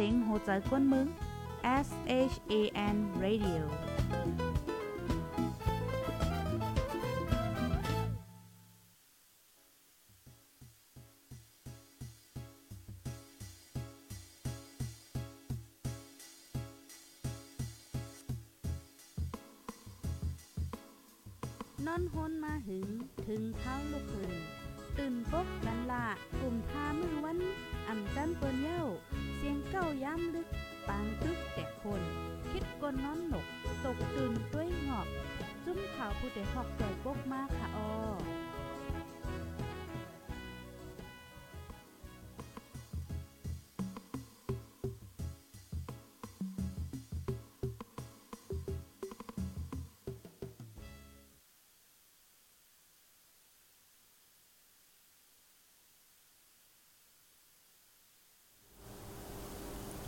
[0.00, 1.06] ซ็งโหใจกวนมึง
[1.86, 1.88] S
[2.32, 2.54] H A
[2.94, 3.62] N Radio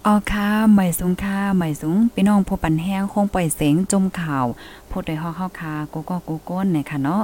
[0.06, 4.46] ออค่ะใหม่สูงค่ะใหม่สูงพี่น้องผู้ปันแห้งคงปล่อยเสียงจมข่าว
[4.90, 7.22] พูดโดยฮอกเข้าค่ะกูก็กูก้นเนี่ยค่ะเนาะ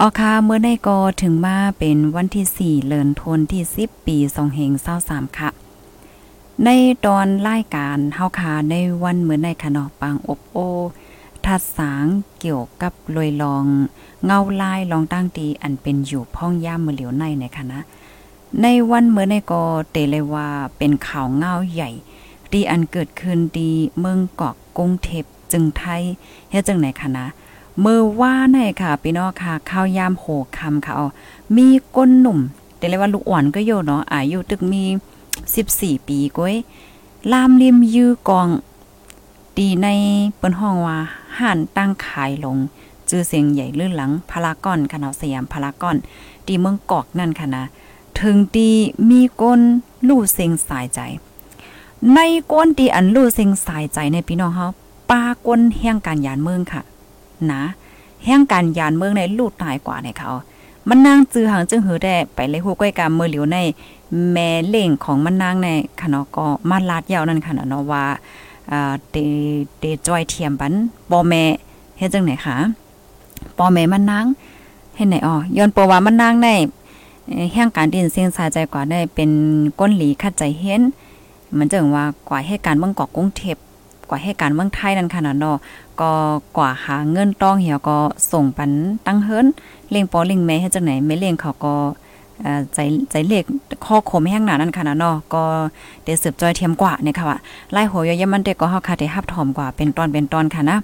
[0.00, 4.72] อค่ะเมื่อได้ก็ถึงมาเป็นวันที่ 4เลินทนที่ 10 ปี2เฮง
[5.04, 5.50] 23ค่ะ
[6.64, 6.68] ใน
[7.04, 10.58] ตอนรายการเฮาค่ะในวันเมื่อในค่ะเนาะปางอบโอ
[11.44, 12.06] ทัดสาง
[12.40, 13.64] เกี่ยวกับลอยลอง
[14.24, 17.80] เงาลายลองตั้งตีอันเป็นอยู่พ่องย่ามมือเหลียวในในค่ะนะ
[18.62, 21.90] ในวันเมื่อในก็เตเลยว่าเป็นข่าวเงาใหญ่
[22.52, 26.02] ดีอันเกิดขึ้นดีเมืองเกาะกรุงเทพจึงไทย
[26.50, 27.26] เฮ็ดจังไหนคะนะ
[27.80, 30.24] เมื่อว่าในค่ะพี่น้องค่ะข้าวยามโห
[30.58, 31.06] คำค่ะเอา
[31.56, 32.38] มีก้นหนุ่ม
[32.76, 34.84] เตเลยว่าลูกอ่อนก็โยเนาะอายุตึกมี
[35.46, 36.54] 14 ปีก้อย
[37.32, 38.48] ลามริมยื้อกอง
[39.58, 39.88] ดีใน
[40.36, 40.98] เปิ้นห้องว่า
[41.38, 42.56] ห่านตั้งขายลง
[43.08, 45.96] จื้อเสียงใหญ่ลื่นหลังพารากอนค่ะเนาะสยามพารากอน
[46.46, 47.64] ดีเมืองกอกนั่นค่ะนะ
[48.20, 48.70] ถึงดี
[49.10, 49.60] มีก้น
[50.08, 51.00] ลู่เซ็งสายใจ
[52.14, 52.18] ใน
[52.52, 54.66] ก้นดีอันลู่เซ็งสายใจในพี่น้องเฮา
[55.10, 56.82] ปาก้นแห่งการยานเมืองค่ะ
[57.52, 57.62] นะ
[58.24, 60.30] แห่งการยานเมืองในลู่ตายกว่าในเขา
[60.88, 63.56] มันนางจือหางจึงหือได้ไปเลยฮู้ก้อยกามมือเหลียวใน
[64.32, 65.68] แม่เล่งของมันนางใน
[66.00, 68.04] ค่ะเนาะก็มาลาดยาวนั่นค่ะเนาะว่า
[68.70, 69.16] อ่าเต
[69.78, 70.72] เตจอยเทียมปัน
[71.10, 71.42] ปอแม่
[71.98, 72.56] เฮ็ดจังไหนคะ
[73.58, 74.24] ปอแม่มันนาง
[74.96, 76.48] เฮ็ดไหนอ๋อย้อนปว่ามันนางใน
[77.52, 79.30] แห่งการดินเสียงสายใจกว่าได้เป็น
[79.78, 80.82] ก้นหลีคัดใจเห็น
[81.58, 83.56] มันจึงว่ากว่าให้การเมืองเกาะกรุงเทพ
[84.08, 85.56] กว่าให้การเมืองไทยนั่นค่ะเนาะ
[86.00, 86.10] ก็
[86.56, 87.96] กว่าหาเงินต้องเหี่ยวก็
[88.32, 88.70] ส่งปัน
[89.06, 89.46] ตั้งเฮิรน
[89.90, 91.74] เลี้ยงปอเลี้ยงแม่เฮ็ดจังไหนแม่เลี้ยงเขาก็
[92.74, 92.78] ใจ
[93.10, 93.44] ใจเล็ก
[93.84, 95.44] ข้อคมแห้งหนานั่นค่ะนะเนาะก็
[96.04, 97.38] เดสืบจอยเทียมกว่าเนี่ยค่ะว่า
[97.72, 100.76] ไล่หัวยยมันเด็กก็เฮาค่ะได้ฮับถอมกว่าเป็นตอนเป็นตอนค่ะนะ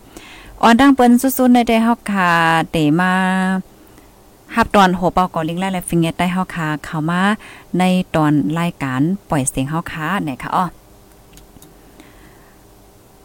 [0.62, 2.30] อ่อนดังเปิ้นสุดๆในได้เฮาค่ะ
[2.70, 3.12] เตมา
[4.56, 7.22] ฮับตอนโหเปาก็ลิงไล่และฟิงเกตได้เฮาค่ะเข้ามา
[7.78, 10.64] ในตอนรายการปล่อยเสียงเฮาค่ะเนี่ยค่ะอ้อ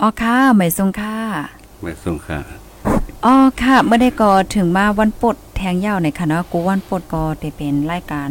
[0.01, 1.15] อ๋อค่ะไม่ทรงค่ะ
[1.81, 2.39] ไม่ส่งค่ะ
[3.25, 8.29] อ๋อค่ะเมื่อได้ก็ถึงมาวันปดแทงยาวในคณะกูวันปดก็ได้เป็นรายการ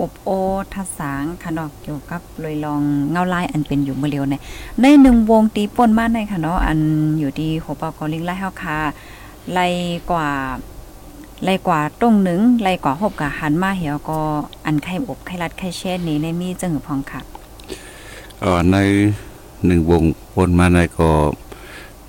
[0.00, 0.30] อบโอ
[0.74, 4.34] ทัศสางค่ะเนาะเกี่ยวกับลอยลองเงาลายอันเป็นอยู่เมื่อเร็วใน
[4.80, 6.78] ในหนึ่งวงตีป่นมาในค่ะเนาะอัน
[7.18, 8.78] อยู่ดีโหปากอลิงไล่เฮาค่ะ
[9.52, 9.66] ไล่
[10.10, 10.28] กว่า
[11.44, 14.20] ไล่กว่าตรงหนึ่งไล่กว่าหบกับหันมาเหี่ยวก็
[14.66, 17.20] อันไข่อบไข่รัดไข่แช่นี้ในมีจังหือพองค่ะ
[18.42, 18.76] อ๋อใน
[19.66, 20.02] หนึ่งวง
[20.34, 21.08] ปนมาในก็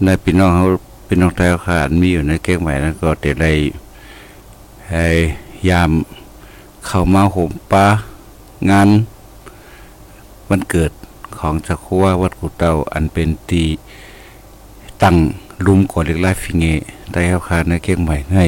[0.03, 0.65] ในพี่น้องเขา
[1.07, 3.51] พี่น้องไทยขาดมีอยู่ในเก้งใหม่นั้นก็เตได้
[4.89, 5.05] ให้
[5.69, 5.91] ยาม
[6.87, 7.85] เข้ามาห่มปา
[8.69, 8.89] งาน
[10.49, 10.91] วันเกิด
[11.37, 13.63] ของจักรวาวัดกุเตาอันเป็นตี
[15.01, 15.15] ตั้ง
[15.65, 16.65] ลุมก่อนเล็กไล่ฟิงเง
[17.11, 18.45] ไต้เฮาคาในเก้งใหม่ให้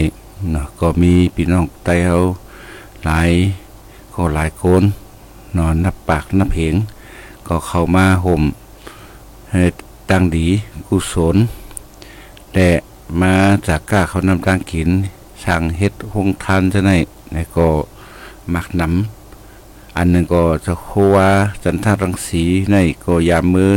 [0.52, 2.18] เนาะก็มีพี่น้องไต้เฮา
[3.06, 3.32] หลาย
[4.14, 4.84] ก็หลายคน
[5.58, 6.76] นอนนับปากนับเหง
[7.48, 8.42] ก็เข้ามาห่ม
[9.52, 9.64] ให้
[10.10, 10.48] ตั้งดี
[10.88, 11.36] กุศล
[12.54, 12.70] และ
[13.22, 13.34] มา
[13.68, 14.90] จากก้าเขานำตั้งกิน
[15.46, 16.92] สั่งเฮ็ดหงทานจะไหน
[17.32, 17.68] ในก็
[18.54, 21.30] มักนำอันหนึ่งก็จะโควา
[21.64, 23.74] จันทรังสีในก็ยามมือ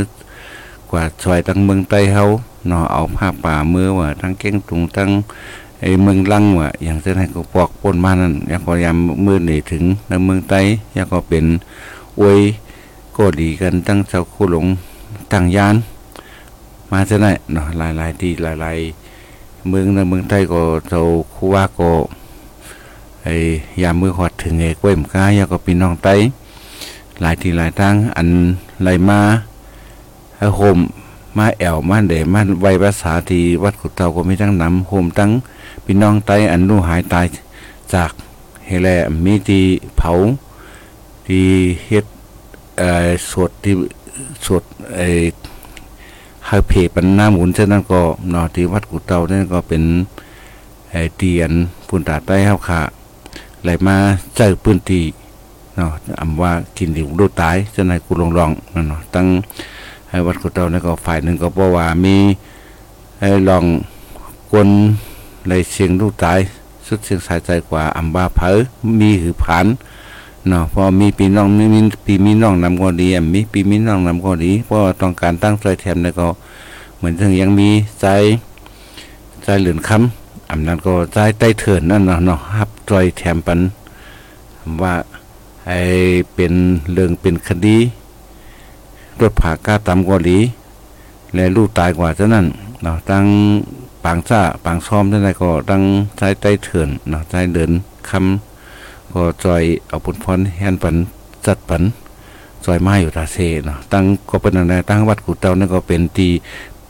[0.91, 2.25] กว่าซอยตั้งเมืองไต้เฮา
[2.69, 5.11] เนาะเอาผ้าป่ามือว่าทั้งเก้งตุงทั้ง
[5.81, 8.97] ไอ้เมืองลังว่าอย่างเช่นให้ก็ปอกปนมานั่นยังก็ยาม
[9.27, 10.61] มือหนี่ถึงในเมืองไต้
[10.97, 11.45] ยังก็เป็น
[12.21, 12.41] อวย
[13.17, 14.67] ก็ดีกันตั้งเจ้าคู่หลง
[15.33, 15.77] ตั้งยาน
[16.91, 21.03] มาจะไหนเนาะหลายๆที่หลายๆเมืองในเมืองไทยก็เจ้า
[21.35, 21.91] คู่ว่าก็
[23.23, 23.35] ไอ้
[23.83, 26.15] ยามมือหอดถึงไอ้กล้วยมกายาก็พี่น้องไต้
[27.21, 28.29] หลายที่หลายทางอัน
[28.83, 29.21] ไหลมา
[30.37, 30.79] ให้โฮม
[31.37, 35.31] มาแอวมาเดมาไวภาษาที่วัดขุดเตาก็มีทั้งน้ำโฮมทั้ง
[35.87, 37.27] พี่น้องไต้อันรู้หายตาย
[37.95, 38.11] จาก
[38.67, 38.89] เฮแล
[39.25, 39.65] มีที่
[39.97, 40.13] เผา
[41.27, 41.47] ที่
[41.87, 42.07] เฮ็ด
[42.79, 43.75] เอ่อสวดที่
[44.47, 44.63] สด
[44.95, 45.09] ไอ้
[46.47, 48.01] ไฮเพปันหน้าหมุนเช่นนั้นก็
[48.31, 49.83] เนาะที่วัดกุเตาเนี่ยก็เป็น
[50.91, 51.53] ไอ้เตียน
[51.89, 52.81] ปุ่นตาใต้เฮาค่ะ
[53.63, 53.97] ไหลมา
[54.37, 55.05] เจอพื้นที่
[55.77, 55.91] เนาะ
[56.21, 59.27] อำว่ากินดิวดูตายจะในนั้นกูลงรองนั่นเนาะตั้ง
[60.11, 62.17] ให้วัดกุเตานี่ยก็ฝ่ายหนึ่งก็บอกว่ามี
[63.19, 63.65] ไอ้ลอง
[64.53, 64.69] กวน
[65.49, 66.41] ในเสียงดูตาย
[66.87, 68.51] สุดเสียงสายใจกว่าอำบาเผอ
[69.01, 69.67] มีหือผาน
[70.49, 76.29] เนาะพอมีปีน้องมีมีปีมีน้องนำก็ดีมีปีมีน้องนำก็ดีเพราะต้องการตั้งใจแถมแล้วก็
[76.97, 77.69] เหมือนถึงยังมี
[78.01, 78.07] ใจ
[79.43, 83.61] ใจเหลือนคำอำนั้นก็ใจใต้เถินนั่นเนาะเนาะฮับใจแถมปัน
[84.83, 84.95] ว่า
[85.67, 85.73] ไอ
[86.35, 86.53] เป็น
[86.93, 87.77] เรื่องเป็นคดี
[89.21, 90.39] รถผ่าก้าตำกว่าดี
[91.35, 92.47] และลูกตายกว่าเท่านั้น
[92.83, 93.25] เนาะตั้ง
[94.07, 95.83] ปางซ่าปางซ้อมท่านใดก็ตั้ง
[96.19, 97.71] ใจใต้เถินเนาะใจเดิน
[98.09, 100.97] คำก็จอยเอาปุนพรแฮนปัน
[101.47, 101.83] จัดปัน
[102.65, 103.37] ซอยไม้อยู่ตาเซ
[103.67, 106.29] เนาะตั้งก็เป็นอะไรตั้งวัดกุเตานั่นก็เป็นตี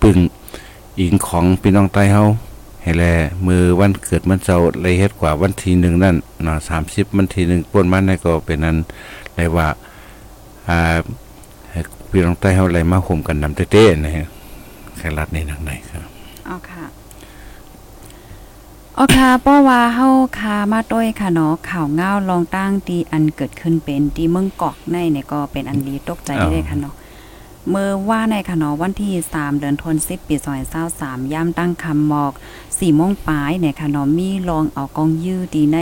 [0.02, 0.18] ปึง
[1.00, 2.22] อิงของพี่น้องใต้เฮา
[2.82, 3.04] ให้แล
[3.46, 8.76] มือวันเกิดมันเจ้าเลยเฮ็ดกว่าวันที่หนึ่งนั่นเนาะสามสิบวันที่หนึ่งป่วนมันนั่นก็เป็นนั้น
[9.36, 9.68] เลยว่า
[10.68, 10.96] อ่า
[11.70, 11.80] ให้
[12.10, 14.26] พี่น้องใต้เฮาเลยมาห่มกันนำเต้ๆนะฮะ
[14.96, 16.02] แค่รัดในหนังไหนครับ
[16.46, 16.84] เอค่ะ
[18.98, 20.08] เอาค่ะเพราะว่าเฮา
[20.38, 26.94] คามาต้อยค่ะเนาะข่าวเงาลองตั้งตีอันเกิดขึ้นเป็นตีเมืองกอกในเนี่ยก็เป็นอันดีตกใจได้เลยค่ะเนาะ
[27.70, 30.34] เมื่อว่าในค่ะเนาะวันที่ 3 เดือนธันวาคมปี
[30.84, 32.32] 2023ย่ำตั้งคำหมอก
[32.64, 35.78] 4โมงปลายเนี่ยค่ะเนาะมีลองเอากองยื้อตีใน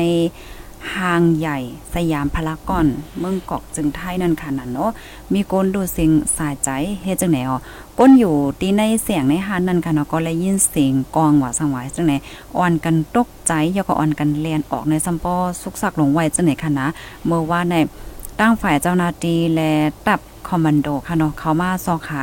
[0.94, 1.58] ห้างใหญ่
[1.94, 2.87] สยามพารากอน
[3.19, 4.90] เมืองกอกจึงไทยนั่นค่ะนั่นเนาะ
[5.32, 6.70] มีคนดูสิ่งสายใจ
[7.02, 7.58] เฮ็ดจังไหนอ๋อ
[7.99, 12.12] ก้นอยู่ตีในเสียงในหานนั่นค่ะเนาะก็เลยยินเสียงกองว่าสังหวายจังไหน
[12.56, 16.87] อ่อนกันตกใจยก็อ่อนกันเลียนออกในซัมปอสุกสักหลงไว้จังไหนค่ะนะ
[17.26, 17.75] เมื่อว่าใน
[18.41, 19.70] ตั้งฝ่ายเจ้าหน้าที่และ
[20.06, 22.23] ตับคอมมานโดค่ะเนาะเขามาสอกขา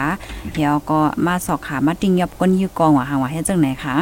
[0.53, 3.95] เดี๋ยวก็มาสอกขามาติงยับก้นยื้อกองว่าหางว่าเฮ็ดจังไหนคะ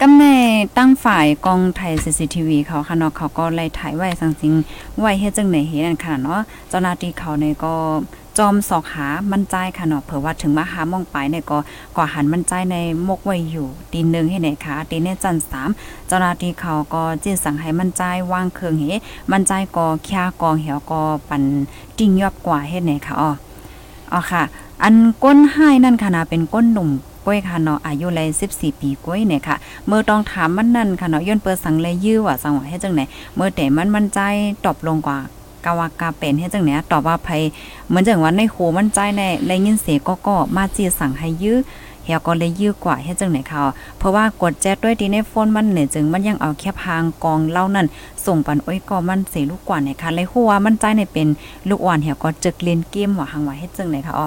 [0.00, 0.36] กำแน่
[0.76, 4.52] ตั้งฝ่ายกองไทย CCTV เขาค่ะเนาะเขาก็ไล่ถ่ายไว้สังสิง
[4.98, 7.74] ไว้เฮ็ดจังไหนเฮ็ดนั่นค่ะเนาะเจ้าหน้าที่เขาเนยก็
[8.38, 11.58] จอมสอกหามั่นใจค่ะเนาะเผื่อว่าถึงมาหามองไปเนี่ยก็
[11.96, 12.76] ก็หันมั่นใจใน
[13.08, 15.70] มกไว้อยู่ตีหนึ่งให้ไหนคะตีในจันทร์สาม
[16.08, 18.02] เจ้าหน้าที่เขาก็จิตสั่งให้มั่นใจ
[18.32, 18.84] วางเครื่องเฮ
[19.32, 21.42] มั่นใจก็แค่กองเหี่ยวก็ปัน
[21.98, 23.30] ติ้งยอบกว่าเฮ็ดไหนคะอ๋อ
[24.12, 24.42] อ๋อค่ะ
[24.82, 24.94] อัน
[25.24, 26.88] ก้นให้นั่นค่ะนะเป็นก้นหนุ่ม
[27.26, 29.56] ก้อยค่ะเนาะอายุเลย14 ปีก้อยเนี่ยค่ะ
[29.86, 33.00] เมื่อต้องถามมันนั่นค่ะเนาะย้อนเปิดสังเลยยื้อว่าสังว่าให้จังไหน
[33.34, 34.20] เมื่อแต่มันมั่นใจ
[34.64, 35.18] ตอบลงกว่า
[35.66, 37.28] กาวากาเป็นให้จังไหนตอบว่าไผ
[37.88, 41.58] เหมือนจังว่าในโหมั่นใจในได้ยินเสียก็ก็มาจีสั่งให้ยื้อ
[42.04, 43.62] เฮียก็เลยยื้อกว่าให้จังไหนค่ะ
[43.98, 47.86] เพราะว่ากดแจ๊ดด้วยดีในโฟนมันเนี่ยจึงมันยังเอาแค่พางกองเล่านั่น
[48.24, 51.28] ส่งปันอ้อยก็มันเสียลูกกว่าเนี่ยค่ะเลยหัวมั่นใจในเป็น
[51.68, 54.26] ลูกอ่อนเฮียก็จึกเล่นเกมว่าหังว่าให้จังไหนค่ะอ๋อ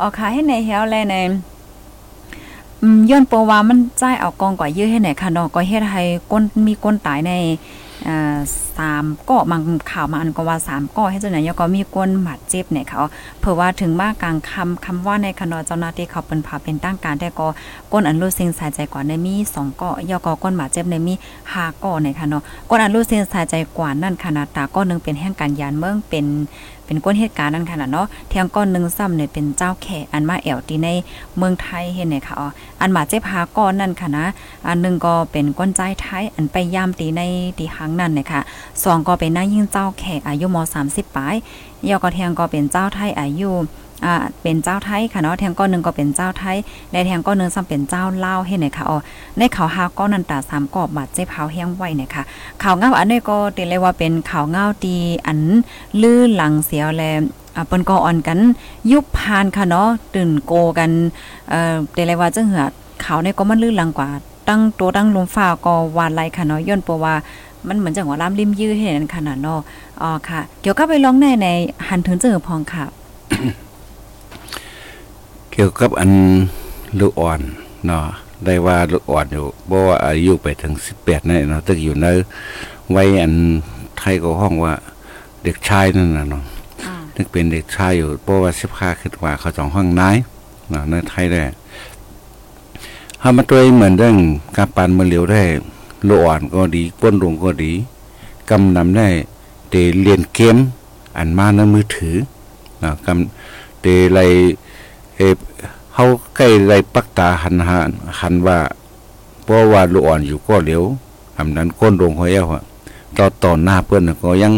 [0.00, 1.16] อ๋อค่ะให้ในเฮียแลใน
[3.10, 7.32] ย้อนปว่ามันใจเอากองกว่าเยอะให้ไหนค่ะเนาะก็เฮ็ดให้ก้นมีก้นตายใน
[8.06, 8.36] อ่า
[8.78, 13.00] สามก็บางข่าวมาอันก็ว่าสามก็ให้จังไหนแล้วก็มีก้นบาดเจ็บเนี่ยเขา
[13.40, 17.46] เผื่อว่าถึงมากลางคำคำว่าในคณะเจ้าหน้าที่เขาเป็นผาเป็นตั้งการแต่ก็
[17.92, 21.14] ก้นอันรู้สิ่งสายใจกว่าในมีสองก็ยอก็ก้นบาดเจ็บในมี
[21.52, 26.26] ห้าก็เนี่ยค่ะเนาะก้นอันรู้สิ่งสายใจกว่านั่นขนาดตาก็นึงเป็นแห่งการยานเมืองเป็น
[26.86, 30.88] เป็นก้นเหตุการณ์นั่นขนาดเนาะเทียงก้อนหนึ่งซ้ำเนี่ยเป็นเจ้าแขอันมาแอวตีใน
[31.36, 32.48] เมืองไทยเห็นไหมคะอ๋อ
[32.80, 34.26] อันหมาเจ็บหาก้อนนั่นค่ะนะ
[34.66, 37.20] อันหนึ่งก็เป็นก้นใจไทยอันไปย่ามตีใน
[37.58, 38.40] ตีหางนั่นเนี่ยค่ะ
[38.82, 41.34] สองก็เป็นนายยิ่งเจ้าแขกอายุมสามสิบปลาย
[41.88, 43.50] ยอก็เทียงก็เป็นเจ้าไทยอายุ
[44.04, 46.56] อ่าเป็นเจ้าไทยค่ะเนาะแทงก้อนหนึ่งก็เป็นเจ้าไทย
[46.90, 48.98] และแทงก้อนหนึ่งซ้ำเป็นเจ้าลาวเห็นไหมคะอ๋อ
[49.36, 52.22] ในเขาหาก้อนนันตาสามกอบบาดเจ็บเฮาแห้งไว้เนี่ยค่ะ
[52.62, 55.38] ข่าวเงาอันนี้ก็เตีเลยว่าเป็นข่าวเงาตีอัน
[56.02, 57.02] ลื่อหลังเสียวแล
[57.56, 58.38] อ่าเปิ้นก็อ่อนกัน
[58.90, 60.90] ยุบพานค่ะเนาะตื่นโกกัน
[61.50, 62.64] เอ่อแต่เลยว่าจังเหือ
[63.02, 64.10] เขาเนี่ยก็มันลื่นลังกว่า
[64.48, 67.14] ตั้งตัวตั้งลมฟ้าก็วานไลค่ะเนาะย้อนเพราะว่า
[67.68, 69.60] มันเหมือนจังว่าล้ำริมยื้อให้นั่นขนาดเนาะ
[70.02, 71.48] อ๋อค่ะเดี๋ยวก็ไปลองในใน
[71.88, 72.84] หันถึงเจอพองค่ะ
[75.52, 76.10] เกี่ยวกับอัน
[76.98, 77.40] ลูกอ่อน
[77.86, 78.04] เนาะ
[78.44, 82.06] ได้ว่าลูกอ่อนอยู่บ่ว่าอายุไปถึง18นี่เนาะตึกอยู่ใน
[82.96, 83.34] วัยอัน
[83.98, 84.72] ไทยก็ห้องว่า
[85.42, 86.44] เด็กชายนั่นน่ะเนาะ
[86.86, 90.16] อ่านึกเป็นเด็กชายอยู่เพราะว่า15ขึ้นกว่าเขาสองห้องนาย
[90.70, 91.42] เนาะในไทยได้
[93.20, 94.16] เฮามาตัวเหมือนเรื่อง
[94.56, 95.42] การปานมือเหลียวได้
[96.04, 97.72] โลอ่อนก็ดีก้นลงก็ดี
[98.50, 99.08] กำนำได้
[99.70, 100.56] เตเรียนเกม
[101.16, 102.16] อันมาในมือถือ
[102.82, 104.18] นาะกำเตไล
[105.16, 105.20] เอ
[105.94, 106.04] เฮา
[106.36, 108.58] ใกล้ไลปักตาหันหันหันว่า
[109.44, 110.82] เพราะว่าลูกอ่อนอยู่ก็เหลียว
[111.38, 112.62] อำนั้นก้นลงเขาเอ้าอะ
[113.16, 114.52] ต่อต่อหน้าเพิ่นน่ะก็ยัง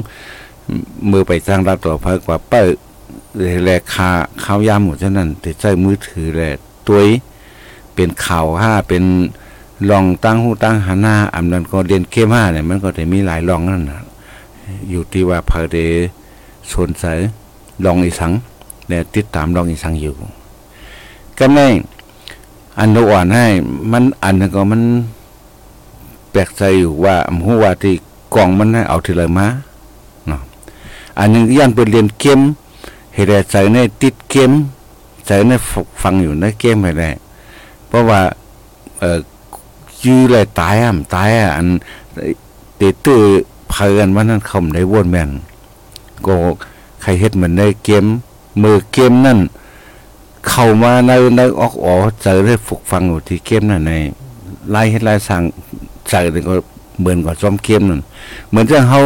[1.11, 2.65] มือไปสร้างรับต่อเพิ่กว่าเปิ้
[3.65, 4.11] แลคา
[4.45, 6.51] ข้าวยามหมดฉะนั้นแต่ใช้มือถือแหละ
[6.87, 7.01] ตัว
[7.95, 9.05] เป็นข่าวห้าเป็น
[9.91, 14.01] ลองตั้งหูตั้งหาหน้าอำนั้นก็เรียนเกมห้าเนี่ยมันก็จะมีหลายลองนั่นนะ
[14.91, 15.79] อยู่ที่ว่าเพอเด
[16.73, 17.05] สนใจ
[17.85, 18.33] ลองอีสัง
[18.89, 20.15] เนี่ยติดตามลองอีสังอยู่
[21.39, 21.67] ก็ไม่
[22.79, 23.47] อันอ่อนให้
[23.93, 24.83] มันอันนึงก็มัน
[26.31, 27.95] แปลกใจอยู่ว่าอำหูว่าที่
[28.35, 29.47] กองมันให้เอาทีเลยมา
[30.27, 30.41] เนาะ
[31.19, 32.41] อันนึงย่านไปเรียนเกม
[33.15, 34.51] เฮ็ดให้ใจในติดเกม
[35.27, 35.53] ใจใน
[36.03, 37.11] ฟังอยู่ในเกมให้ได้
[37.89, 38.21] เพราะว่า
[39.01, 39.19] เอ่อ
[40.07, 41.67] ยื้อเลยตายอะตายอะอัน
[42.77, 43.21] เตตื้อ
[43.71, 45.31] เพลินว่านั่นเขาได้วนแม่น
[46.27, 46.35] ก็
[47.03, 48.05] ใครเฮ็ดเหมือนในเกม
[48.63, 49.39] มือเกมนั่น
[50.49, 53.93] เข้ามาในในออกอ๋อเจอได้ฝึกฟังอยู่ที่เกมนั่นใน
[54.71, 55.43] ไล่เฮ็ดไล่สั่ง
[56.09, 56.55] ใจนี่ก็
[57.01, 58.01] เหมือนกับซ้อมเกมนั่น
[58.49, 59.01] เหมือนจะเฮา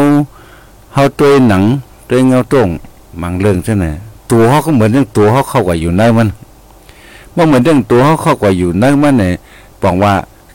[0.94, 1.62] เฮาตัวหนัง
[2.08, 2.68] ตัวเงาตรง
[3.22, 3.84] บางเรื่องใช่ไหม
[4.30, 6.28] ตัวเขาก็เหมือนเรื่องตัวเขาเข้ากับอยู่ในมัน
[7.36, 9.32] ว่าเหมือนเรื่องตัวเขาเข้ากับอยู่ในมันเนี่ย
[9.82, 10.12] บอกว่า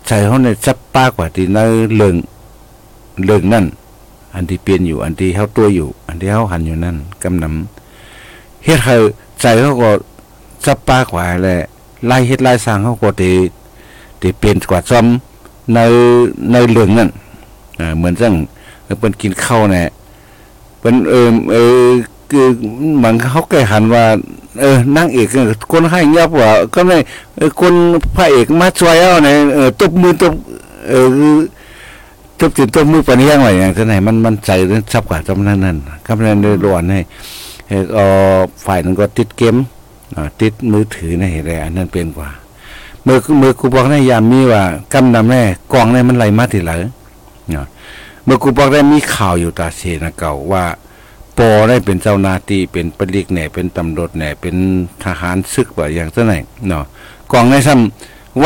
[0.07, 1.59] ใจเขาเนี่ยจับปากว่าที่ใน
[1.95, 2.15] เรื่อง
[3.25, 3.65] เรื่องนั่น
[4.33, 8.95] อันที่เปลี่ยนอยู่ อันที่เขาตัวอยู่ อันที่เขาหันอยู่นั่นกำนำเฮ็ดให้
[9.41, 9.89] ใจเขาก็
[10.65, 11.57] จับปากว่าแหละ
[12.07, 13.31] ไล่เฮ็ดไล่สร้างเขาก็ตี
[14.21, 15.05] ตีเปลี่ยนกว่าซ้อม
[15.73, 15.79] ใน
[16.51, 17.09] ในเรื่องนั่น
[17.79, 18.33] อ่าเหมือนจัง
[18.99, 19.87] เป็นกินข้าวเนี่ย
[20.79, 21.87] เป็นเออเออ
[22.31, 22.47] คือ
[23.03, 24.03] มันเขาแก่หันว่า
[24.61, 25.27] เออนั่งเอก
[25.71, 26.97] คนให้เงียบว่าก็ไม่
[27.59, 27.73] คน
[28.15, 30.33] พระเอกมาช่วยเอาเนี่ยเออตบมือตบ
[30.87, 31.07] เออ
[32.39, 35.77] ตบติดตบมือปนยังไงอย่างไหนมันมันใจเรื่องซับกว่าจำนั้นนั่น
[36.07, 36.99] กำลังเดือดร้อนให้
[37.93, 37.99] เอ
[38.35, 39.55] อฝ่ายนึงก็ติดเกม
[40.41, 42.29] ติดมือถือในเหตุอันนั้นเป็นกว่า
[43.03, 44.63] เมื่อเมื่อกูบอกในยามมีว่า
[44.93, 45.41] กำนำแน่
[45.73, 46.79] กองในมันไหลมาทีหลัง
[48.25, 50.63] เมื่อกูบอกได้มีข่าวอยู่ตาเสนะเก่าว่า
[51.37, 54.55] ปอได้เป็นเจ้านาตีเป็นปลิกแหน่เป็นตำรวจแหน่เป็น
[55.03, 56.37] ทหารซึกว่าอย่างเท่าไหร่
[56.67, 56.83] เนาะ
[57.31, 58.45] กองในซ้ำไหว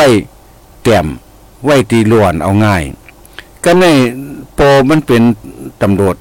[0.83, 1.07] เต็ม
[1.63, 2.83] ไหวตีล้วนเอาง่าย
[3.63, 3.85] ก็ใน
[4.57, 5.21] ปอมันเป็น
[5.81, 6.15] ตำรวจ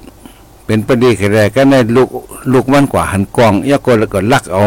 [0.65, 2.09] เป็นปลิกแร่ก็ในลูก
[2.53, 4.63] ลูกมันกว่าหันกองยากก็แล้วก็ลักเอา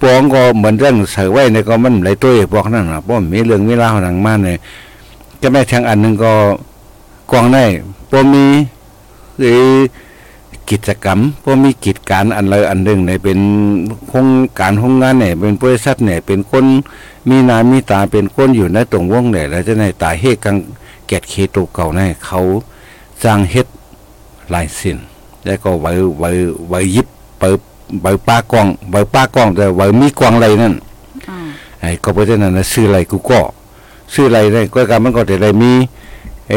[0.00, 4.58] ปองก็เหมือนเรื่องใส่ไว้ในก็มันไหลตัวพวกนั่นนะเพราะมีเรื่องมีราหนังมาเนี่ย
[5.40, 6.32] ก็แม่ทางอันหนึ่งก็
[7.32, 7.58] กองใน
[8.10, 8.46] ปอมี
[9.38, 9.60] หรือ
[10.70, 13.38] กิจกรรมพอมีกิจการอันเลยอันหนึ่งเนี่ยเป็น
[14.08, 16.64] โครงการโครงงานเนี่ยเป็นบริษัทเนี่ยเป็นคน
[17.28, 20.56] มีนามีตาเป็นคนอยู่ในตรงวงเนี่ยแล้วจะในตาเฮกัง
[21.06, 22.40] แกดเคตเก่าเนี่ยเขา
[23.22, 23.66] สร้างเฮ็ด
[24.54, 24.98] ลายสิน
[25.44, 26.30] แล้วก็ไว้ไว้
[26.68, 27.06] ไว้ยิบ
[27.38, 27.58] เปิด
[28.02, 30.74] ไว้ป้ากองไว้ป้ากองแต่ไว้มีกองอะไรนั่น
[31.80, 33.40] ไอ้ก็เพราะฉะนั้นซื้ออะไรกูก็
[34.12, 35.72] ซื้ออะไรได้ก็การมันก็แต่ได้มี
[36.50, 36.54] เอ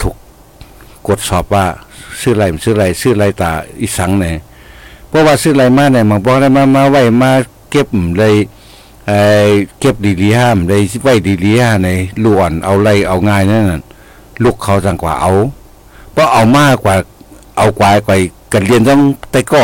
[0.00, 0.14] ถูก
[1.06, 1.66] กดสอบว่า
[2.20, 4.34] ซื้อไรซื้อไรซื้อไรตาอีสังเนี่ย
[5.08, 7.30] เพราะว่าซื้อไรมาเนี่ยมาบอกได้มามาไว้มา
[7.70, 8.34] เก็บเลย
[9.06, 9.18] ไอ้
[9.80, 11.88] เก็บดีๆห้ามเลยไว้ดีๆห้าใน
[12.24, 13.82] ล้วนเอาไรเอาง่ายนั่น
[14.42, 15.32] ลูกเขาจังกว่าเอา
[16.12, 16.94] เพราะเอามากกว่า
[17.56, 18.16] เอากว่ากว่า
[18.52, 19.00] กันเรียนต้อง
[19.32, 19.62] แต่ก็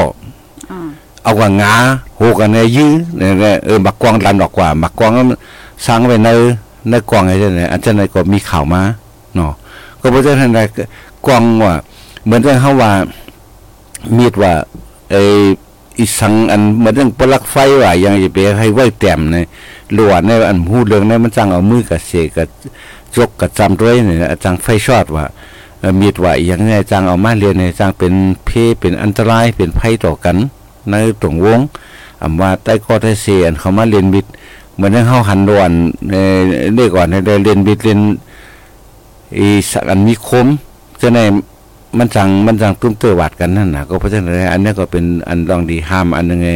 [1.25, 1.75] เอากว่างา
[2.17, 5.13] โหกันในยื้อเนี่ยเออมักกวางลันออกกว่ามักกวาง
[5.87, 6.31] สร้างไว้ใน
[6.91, 8.83] ในกวางไอ้เนี่ยอันเช่นไรก็มีข่าวมา
[9.35, 9.53] เนาะ
[10.01, 10.51] ก็เพราะฉะนั้น
[11.27, 11.75] กวางว่า
[12.25, 12.93] เหมือนกับเขาว่า
[14.17, 14.53] มีดว่า
[15.11, 15.23] ไอ้
[15.99, 19.37] อีสังอันเหมือนเรื่องปลักไฟว่ายังจะไปให้ไว้แต้มใน
[19.95, 22.47] หลวในอันพูดเรื่องนี้มันจังเอามือกับเสกกับ
[23.17, 25.25] จกกับจำด้วยเนี่ยจังไฟช็อตว่า
[26.01, 28.15] มีดว่าอย่างไงจังเอามาเรียนในจังเป็น
[28.45, 28.51] เพ
[28.81, 30.37] เป็นอันตรายเป็นภัยต่อกัน
[30.91, 31.61] ในตรงวง
[32.23, 34.27] อำว่าใต้ก็ได้เสียนเขามาเรียนบิด
[34.75, 35.71] เหมือนเฮาหันดวน
[36.11, 36.15] ใน
[36.77, 38.01] เด็กก่อนได้เรียนบิดเรียน
[39.39, 40.47] อีสักอันมีคม
[41.01, 41.21] จะใน
[41.99, 46.49] มันจังมันจังตุ้มเตอวัดกันนั่นนะก็เพราะฉะนั้นอันนี้ก็เป็นอันลองดีห้ามอันนึงไง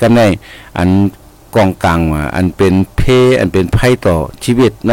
[0.00, 0.20] กันใน
[0.78, 0.88] อัน
[1.54, 2.00] กองกลาง
[2.36, 3.02] อันเป็นเพ
[3.40, 4.92] อันเป็นไพ่ต่อชีวิตใน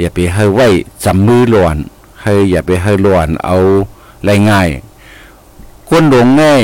[0.00, 0.68] อย่าไปให้ไว้
[1.04, 1.76] จำมือหลวน
[2.22, 3.56] ให้อย่าไปให้หลวนเอา
[4.24, 4.68] ไรง่าย
[5.88, 6.60] คนหลงง่าย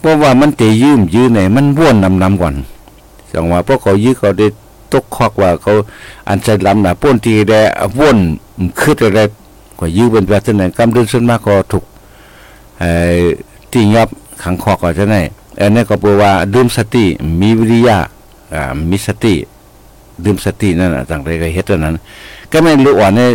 [0.00, 2.54] เพราะว่ามันเตยืมยื้อไหนมันว่นนำนำก่อน
[3.32, 4.46] สังว่าพวกเขายื้อเขาได้
[4.92, 5.72] ตกคอกว่าเขา
[6.28, 7.60] อันใจลำหนาป้นทีได้
[7.98, 8.18] ว่น
[8.80, 9.20] คืดอะไร
[9.78, 11.84] ก็ยื้อเป็นแบบนั้นกำเดินส่วนมากก็ถูก
[12.82, 12.84] อ
[13.70, 14.08] ที่ยับ
[14.42, 15.16] ขังคอก็จะไหน
[15.60, 17.04] อันนี้ก็แปลว่าดื่มสติ
[17.40, 17.98] มีวิริยะ
[18.54, 19.34] อ่ามีสติ
[20.24, 21.96] ดื่มสตินั่นน่ะต่างใดก็เฮ็ดนั้น
[22.52, 23.28] ก็ไม่รู้อ่อนเนี่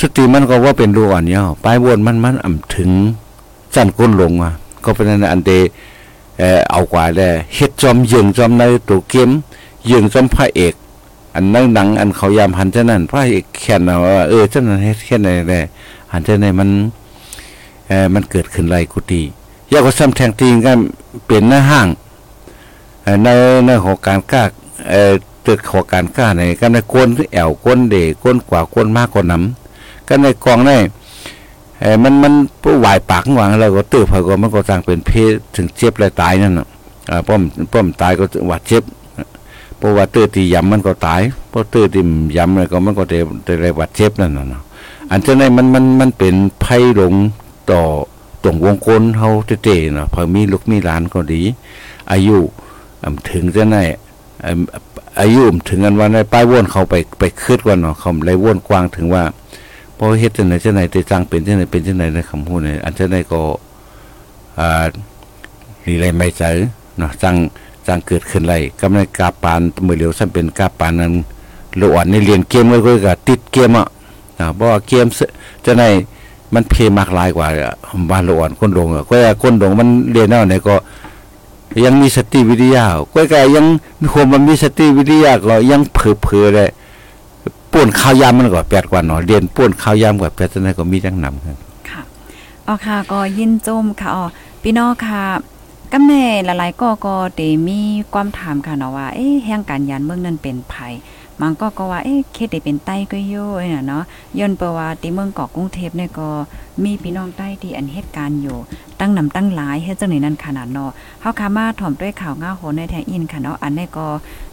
[0.00, 2.90] สติมันก็ว่าเป็นรู้อ่อนเนี่ยปลายวนมันมันอ่ำถึง
[3.74, 4.52] จันก้นลงอะ
[4.84, 5.52] ก็เป็นอันเด
[6.38, 9.30] เออเอากว่าแล้วเฮ็ดจอมยิงจอมในตัวเกม
[9.90, 10.74] ยิงจอมพระเอก
[11.34, 15.64] อันนั่งหนัง อันเขายามหันเท่านั้นพระเอกแค่นเอาว่าเออเท่านั้นแค่ไหนแหละ
[16.12, 16.70] หันเท่านั้นมัน
[17.88, 19.22] เออมันเกิดขึ้นไรกุฏิ
[19.72, 20.78] ยากก็ซ้ำแทงตีกัน
[21.26, 21.88] เป็นหน้าห้าง
[23.22, 23.28] ใน
[23.66, 24.42] ในของการกล้า
[24.90, 25.12] เอ่อ
[25.46, 30.70] ตึกของการกล้าในก็ในก้นแอวก้นเดก้นกว่าก้นมากกว่าน้ำก็ในกองใน
[31.80, 36.66] เออมันมันผู้วายปากหวังแล้วก็ตื้อพอก็มันก็สร้างเป็นเพศถึงเจ็บและตายนั่นน่ะ
[37.10, 38.82] อ่าป้อมป้อมตายก็หวัดเจ็บ
[39.84, 42.00] ราะว่าตื้อตียำมันก็ตายเพราะตื้อตี
[42.36, 43.18] ยำเลยก็มันก็ได้
[43.62, 44.62] ได้หวัดเจ็บนั่นน่ะ
[45.10, 47.14] อันเจ้าในมันมันมันเป็นไพ่หลง
[47.70, 47.82] ต่อ
[48.42, 49.30] ตรงวงกลมเฮา
[49.64, 51.42] เต้ๆเนาะพอมีลูกมีหลานก็ดี
[52.12, 52.36] อายุ
[53.30, 53.76] ถึงจะไหน
[55.20, 59.22] อายุถึงกันว่าในป้ายวนเขาไปไปคืดกว่าเนาะเขาเลยวนกว้างถึงว่า
[59.96, 63.40] พอเฮ็ดจังไหนจังไหนแต่จังเป็นจังไหนเป็นจังไหนในคำพูดเนี่ยอันจังไหนก็
[64.58, 64.86] อ่า
[65.86, 66.44] ลีไรไม่ใจ
[66.98, 67.34] เนาะจัง
[67.86, 71.12] จังเกิดขึ้นไรกำลังกาปานมือเหลียวซ้ำเป็นกาปานนั้น
[71.76, 73.86] โลอ่อนในเรียนเกมก็คือกับติดเกมอะ
[74.38, 75.06] นะเพราะว่าเกม
[75.64, 75.82] จังไหน
[76.54, 77.48] มันเพมากหลายกว่า
[78.10, 80.74] บ้านโลอ่อนคนดงอะก็ว่คนดงมันเรียนเอาไหนก็
[81.84, 83.64] ยังมีสติวิทยาก็แกยัง
[84.00, 86.70] มีความมันมีสติวิทยาก็ยังเผลอๆเลย
[87.72, 91.56] ป่วนข้าวยามมันก็แปดกว่าหนอเรียนป่วนข้าวยามกว่าแปดจังได๋ก็มีจังนำครับ
[91.90, 92.02] ค่ะ
[92.66, 94.24] อ๋อค่ะก็ยินโจมค่ะอ๋อ
[94.62, 95.22] พี่น้องค่ะ
[95.96, 97.80] กำแน่หลายๆก็ก็ได้มี
[98.12, 100.92] ความถามค่ะเนาะว่าเอ๊ะแห่งการยานเมืองนั้นเป็นภัย
[101.40, 104.04] มันก็ก็ว่าเอ๊ะเขตได้เป็นใต้ก็อยู่น่ะเนาะ
[104.38, 106.28] ย้อนเปว่าที่เมืองเกาะกรุงเทพเนี่ยก็
[106.84, 108.58] มีพี่น้องใต้ที่อันเหตุการณ์อยู่
[109.00, 114.06] ตั้งนำตั้งหลายเฮ็ดจังได๋นั้นขนาดเนาะเฮาคามาถ่อมด้วยข่าวง่าโหนในแทงอินค่ะเนาะอันนี้ก็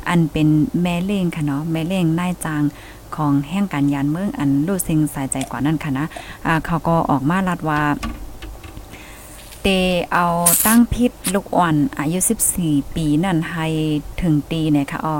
[0.09, 0.47] อันเป็น
[0.81, 2.63] แม่เล้งค่ะเนาะแม่เล้งนายจาง
[3.15, 6.05] ของแห่งการยานเมืองอันรู้สิ่งสายใจกว่านั้นค่ะนะ
[6.45, 7.81] อ่าเขาก็ออกมาลัดว่า
[9.61, 9.67] เต
[10.13, 10.25] เอา
[10.65, 12.19] ตั้งพิษลูกอ่อนอายุ
[12.57, 13.67] 14 ปีนั่นให้
[14.21, 15.17] ถึงตีเนี่ยค่ะอ้อ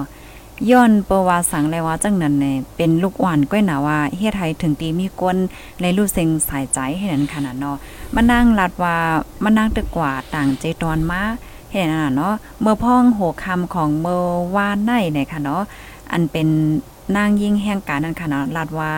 [0.70, 5.38] ย้อนประวัติสังเลยว่าจังนั้นเนี่ยเป็นลูกอ่อนก้อยหนาว่าเฮ็ดให้ถึงตีมีกวน
[5.82, 7.78] ในรูเซ็งสายใจให้นั้นขนาดเนาะ
[8.16, 8.96] มานั่งลัดว่า
[9.44, 11.22] มานั่งตึกกว่าต่างใจตอนมา
[11.72, 14.24] เห็นน่ะเนาะเมื่อพ่องโหคำของเมื่อ
[14.56, 15.62] วานในเนี่ยค่ะเนาะ
[16.12, 16.48] อันเป็น
[17.16, 18.92] นางยิ่งแห่งการนั้นค่ะเนาะลัดว่า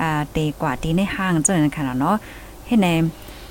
[0.00, 2.16] อ่าเตกว่าตีในห้างจังนั้นค่ะเนาะ
[2.66, 2.88] เฮ็ดใน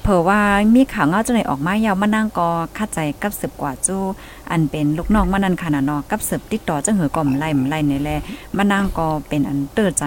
[0.04, 0.40] เผื่อว่า
[0.76, 4.04] มีข่าวเงาจังไหนออกมายาวมานั่งกอคัดใจกับสืบกว่าจู้
[4.52, 8.10] อันเป็นลูกน้องมานันขนาดนอกับสืบติดต่อจังหือก่อมไล่มไล่ในแล
[8.58, 10.04] มานั่งกอเป็นอันเตื้อใจ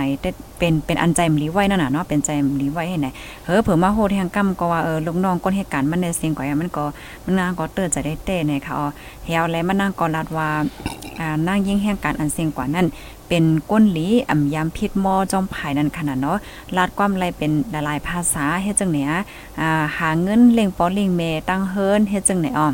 [0.59, 3.09] เป็นเป็นอันใจมลีไว้นั่นน่ะเนาะเป็นใจมลีไว้ให้ไหน
[3.45, 6.85] เฮ้อเผื่อมาโหดแห่งกรรมก็ว่าเออลูกน้องก้นเหตุการณ์มันในเสียงกว่ามันก็
[7.25, 8.87] มันนางก็เตื้อใจได้เต้ในค่ะอ๋อ
[9.25, 10.49] เฮาและมานั่งกอลัดว่า
[11.21, 12.87] อ่านางยิ่งแห่งการอันเสียงกว่านั้น
[13.29, 16.39] เป็นก้นหลีอ่ำยามพิษมอจอมภายนั่นขนาดเนาะ
[16.77, 19.11] ลาดความไรเป็นหลายภาษาเฮ็ดจังเนี่ย
[19.61, 22.69] อ่าหาเงินเล่งป้อเล่งเมตั้งเฮิรนเฮ็ดจังไหนอ้อ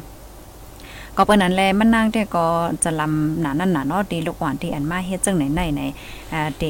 [1.17, 2.47] ก็เปิ้นนั้นแลมันนางแต่ก็
[2.85, 5.83] จะลำหนานั่นน่ะเนาะดีลูกหวานที่อันมาเฮ็ดจังไหนไหนไหน
[6.33, 6.65] อ่าเด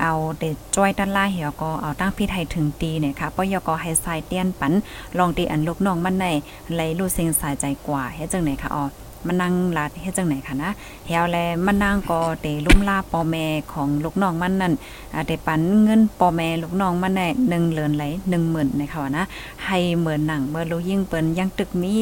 [0.00, 0.44] เอาเด
[0.76, 4.72] จ้อยด้านล่าเหี่ยวก็เอาตั้งพี่ไทยถึงตีเนี่ยค่ะปยก็ให้สายเตี้ยนปัน
[5.18, 6.26] ลองตีอันลูกน้องมันใน
[6.74, 8.84] ไหลรู้เสียงสายใจกว่าเฮ็ดจังไหนค่ะอ๋อ
[9.26, 10.70] มันนั่งลาดเฮ็ดจังไหนค่ะนะ
[11.06, 14.72] เฮาแลมันนั่งก็เตลุ่มลาปอแม่ของลูกน้องมันนั่น
[15.12, 18.04] อ่าได้ปันเงินปอแม่ลูกน้องมันได้1เหรียญไหล
[18.38, 19.24] 10,000นะคะว่านะ
[19.64, 21.94] ให้เหมือนหนังเบอร์ลูยิ่งเปิ้นยังตึกมี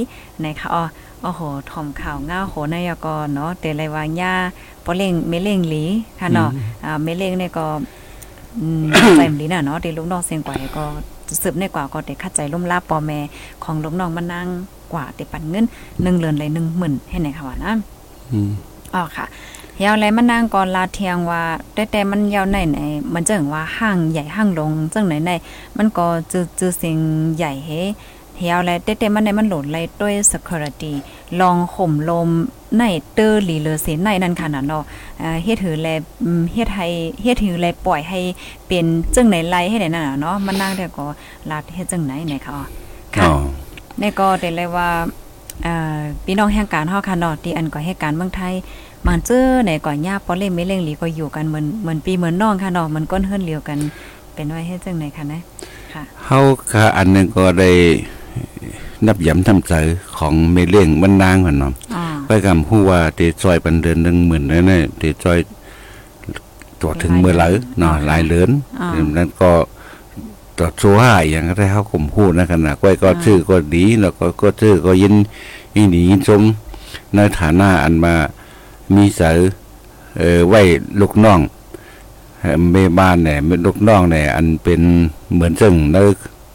[0.45, 0.85] นะคะอ๋อ
[1.23, 4.33] โอ้โหถอมข่าวง่าโหนายกเนาะแต่ไรว่าย่า
[4.85, 5.85] ปอเล่งเมเล่งหลี
[6.21, 6.51] ค่ะเนาะ
[6.85, 7.67] อ่าเมเล่งเนี่ยก็
[8.61, 8.85] อืม
[9.17, 10.85] ใจมลีน่ะเนาะที่ลูกน้องเสียงกว่าก็
[11.43, 13.19] สืบในกว่าก็ได้คัดใจล่มลาปอแม่
[13.65, 14.49] ของลูกน้องมานั่ง
[14.93, 16.45] กว่าได้ปันเงิน1เหรียญไหล
[16.77, 17.75] 10,000ให้ไหนค่ะว่านะ
[18.33, 18.51] อืม
[18.95, 19.27] อ๋อค่ะ
[19.83, 21.43] ยาวไรมันนางก่อนลาเทียงว่า
[21.75, 22.79] แต่แต่มันยาวไหนไหน
[23.15, 25.33] มันจังว่าห้างใหญ่ห้างลงจังไหนไหน
[25.77, 26.99] มันก็จือจือสิ่ง
[27.37, 27.71] ใหญ่เฮ
[28.39, 30.93] เฮียวไรแต่แต่มันในมันโหลดไรด้วย security
[31.41, 32.29] ลองข่มลม
[32.79, 34.85] ในเตอร์หลีเลอเสนในนั่นค่ะน่ะเนาะ
[35.23, 35.89] อ่าเฮ็ดถือแล
[36.25, 36.87] อืมเฮ็ดให้
[37.23, 38.21] เฮ็ดถือแลปล่อยให้
[38.69, 41.07] เป็นจังไหนไรให้ได้นั่นน่ะเนาะมันนางแต่ก็
[41.51, 42.65] ลาดเฮ็ดจังไหนไหนค่ะอ๋อ
[43.17, 43.33] ค่ะอ๋อ
[43.99, 44.89] ในก็ได้เลยว่า
[45.67, 48.55] อ่าพี่น้องแห่งการเฮาค่ะเนาะที่อันก็เหตุการณ์เมืองไทย
[49.07, 53.79] มันเจอในก่อนยาปอเล่ไม่เล่งหลีก็อยู่กันเหมือนเหมือนปีเหมือนน้องค่ะเนาะมันก้นเฮือนเลียวกัน
[54.35, 55.41] เป็นไว้เฮ็ดจังไหนคะนะ
[55.93, 56.39] ค่ะเฮา
[56.73, 57.71] ก็อันหนึงก็ได้
[59.07, 59.75] นับย้ำทำใจ
[60.19, 65.39] ของเมเลี้ยงมันนางหั่นเนาะอ๋อไปกำฮู้ว่าเตซอยปันเดือน10,000นั่นน่ะเตซอย
[66.81, 69.51] ตัวถึงเมื่อไหร่เนาะหลายเหลือนอ๋อนั้นก็
[70.59, 75.15] ต่อโซห้าอย่างก็ได้เขาข่มพูดนะขนาดก้อยก็ชื่อก็ดีแล้วก็ก็ชื่อก็ยิน
[75.75, 76.43] ยินดียินชม
[77.15, 78.15] ในฐานะอันมา
[78.95, 79.37] มีสาย
[80.19, 80.61] เออไว้
[81.01, 81.41] ลูกน้อง
[82.41, 84.81] เอ่อแม่บ้านเนี่ยลูกน้องเนี่ยอันเป็น
[85.33, 85.97] เหมือนซึ่งใน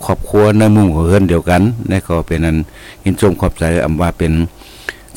[0.06, 1.62] ครอบครัวในมุมของเฮือนเดียวกัน
[1.92, 2.58] นี่ก็เป็นอัน
[3.04, 4.34] ยินชมขอบใจอำว่าเป็น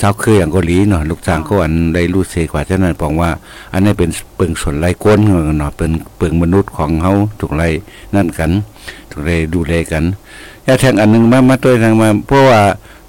[0.00, 3.30] ชาวเครืออย่างเกาหลีเนาะลูกจ้างก็อันได้รู้เสกว่าฉะนั้นบอกว่า
[3.72, 5.18] อันนี้เป็นเปิงส่วนไรก้น
[5.58, 7.64] เนาะเป็นเปิงมนุษย์ของเฮาถูกไร
[8.14, 8.50] นั่นกัน
[9.10, 10.04] ถูกไรดูแลกัน
[10.66, 12.60] ยาแทงอันหนึงมามาตัวยทางมาเพราะว่า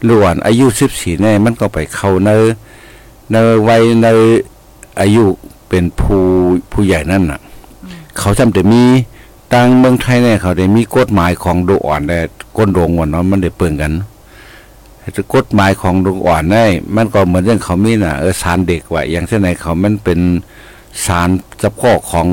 [0.08, 2.30] ลวนอายุ14เนี่ยมันก็ไปเข้าใน
[3.32, 3.36] ใน
[3.68, 4.08] วัยใน
[5.00, 5.26] อายุ
[5.70, 6.22] เป็นผู้
[6.72, 7.40] ผู้ใหญ่นั่นน่ะ
[8.20, 8.84] เขาจำแต่มี
[9.54, 12.20] ตังเมืองไทยเนี่ยเขาได้มีกฎหมายของดูอ่อนแต่
[12.58, 13.94] ก้นโรงวันเนาะมันได้เปิ่งกัน
[15.14, 20.20] แต่กฎหมายของดูอ่อนได้มันก็เหมือนเรื่องเขามีน่ะเออสารเด็กว่าอย่างเช่นไหนเขามันเป็น
[21.06, 21.30] สาร
[21.60, 22.28] เฉพาะของ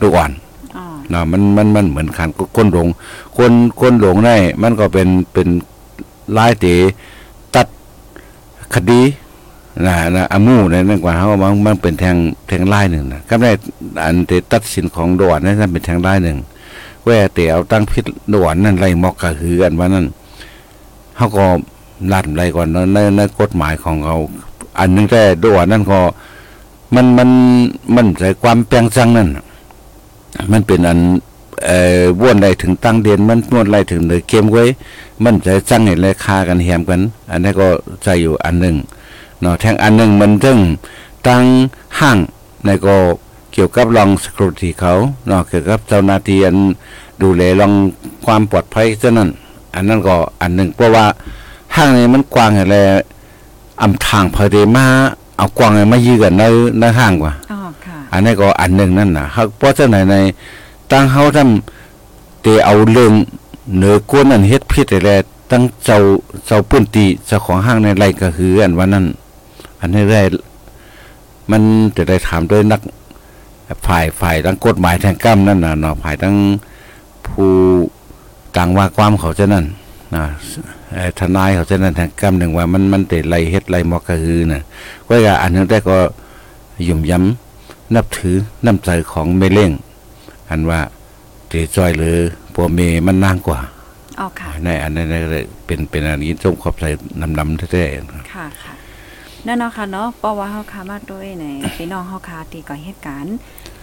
[0.00, 0.32] ดูอ่อน
[0.76, 2.88] อ๋อนะมันมันมันเหมือนกันก้นหลง
[3.36, 5.48] คนก้นหลงได้มันก็เป็นเป็น
[6.36, 6.66] ลายเต
[7.54, 7.66] ตัด
[8.74, 9.00] คดี
[9.84, 12.16] นะนะอามูในนั่นกว่าเขามันมันเป็นแทง
[12.48, 13.50] แทงลายหนึ่งนะก็ได้
[14.04, 16.38] อันเตตัดสินของดวนนั่นเป็นแทงลายหนึ่ง
[17.04, 20.06] แว่เตเอาตั้งพิษดวนนั่นไล่มอกกะหือกันว่านั่น
[21.16, 21.44] เขาก็
[22.12, 24.16] ลัดไล่ก่อนนในในกฎหมายของเขา
[24.78, 26.00] อันนึงแต่ดวนนั่นก็
[26.94, 27.30] มันมัน
[27.94, 29.28] มันใส่ความแปลงจังนั่น
[30.52, 30.98] มันเป็นอัน
[31.64, 34.64] เอ่อว่นใดถึงตั้งเดือนมันว่นไรถึงเลยเกมไว้
[35.24, 37.66] มันจะจังเห็นราคากันแฮมกัน อันนี้ก็
[38.02, 38.76] ใจอยู่อันหนึ่ง
[39.40, 40.58] เนาะแทงอันหนึ่งมันถึง
[41.26, 41.42] ตั้ง
[41.98, 42.18] ห้าง
[42.64, 42.96] ในก็
[43.52, 44.92] เกี่ยวกับรองสกรูตีเขา
[45.26, 46.56] เนาะเกี่ยวกับเจ้าหน้าที่อัน
[47.22, 47.72] ดูแลรอง
[48.26, 49.30] ความปลอดภัยเจ้านั้น
[49.74, 51.06] อันนั้นก็อันหนึ่งเพราะว่า
[51.76, 52.76] ห้างนี้มันกว้างอะไร
[53.82, 54.86] อำทางพอดีมา
[55.36, 56.42] เอากว้างให้มายื้อกันใน
[56.80, 60.14] ในห้างกว่าอ๋อค่ะอันนี้ก็อันหนึ่งนั่นนะเขาเพราะฉะนั้นใน
[60.90, 63.12] ตั้งเขาทำเตเอาเรื่อง
[63.76, 65.10] เหนือกวนอันเฮ็ดพิษอะไร
[65.50, 65.98] ตั้งเจ้า
[66.46, 69.04] เจ้าปื้นตีเจ้าของห้างในไรก็คืออันว่านั้น
[69.80, 70.22] อันนี้ได้
[71.50, 71.62] มัน
[71.96, 72.80] จะได้ถามด้วยนัก
[73.86, 76.36] ฝ่ายฝ่ายทั้งกฎหมายทางกรรมนั่นน่ะเนาะฝ่ายทั้ง
[77.26, 77.50] ผู้
[78.56, 79.64] ต่างว่าความเขาจะนั่น
[80.14, 80.24] นะ
[80.92, 84.62] เอ่อทนายเขาจะนั่นทางกรรมหนึ่งว่ามันมันเตะไรเฮ็ดไรมอกก็คือน่ะ
[85.06, 85.98] ก็ว่าอันนั้นได้ก็
[86.88, 88.36] ยุ่มย้ำนับถือ
[88.66, 89.70] น้ำใจของเมเล่ง
[90.50, 90.80] อันว่า
[91.48, 92.16] เจจอยหรือ
[92.54, 93.60] ปัวเมมันนางกว่า
[94.20, 96.84] อ๋อค่ะในอันนั้นเลยเป็นเป็นอันนี้จงขอบใจ
[97.20, 98.74] นำนำแท้ๆค่ะค่ะ
[99.46, 101.44] นั่นเนาะค่ะเนาะเพราะว่าเฮาคามาด้วยใน
[101.76, 103.36] พี่น้องเฮาคาที่ก่อเหตุการณ์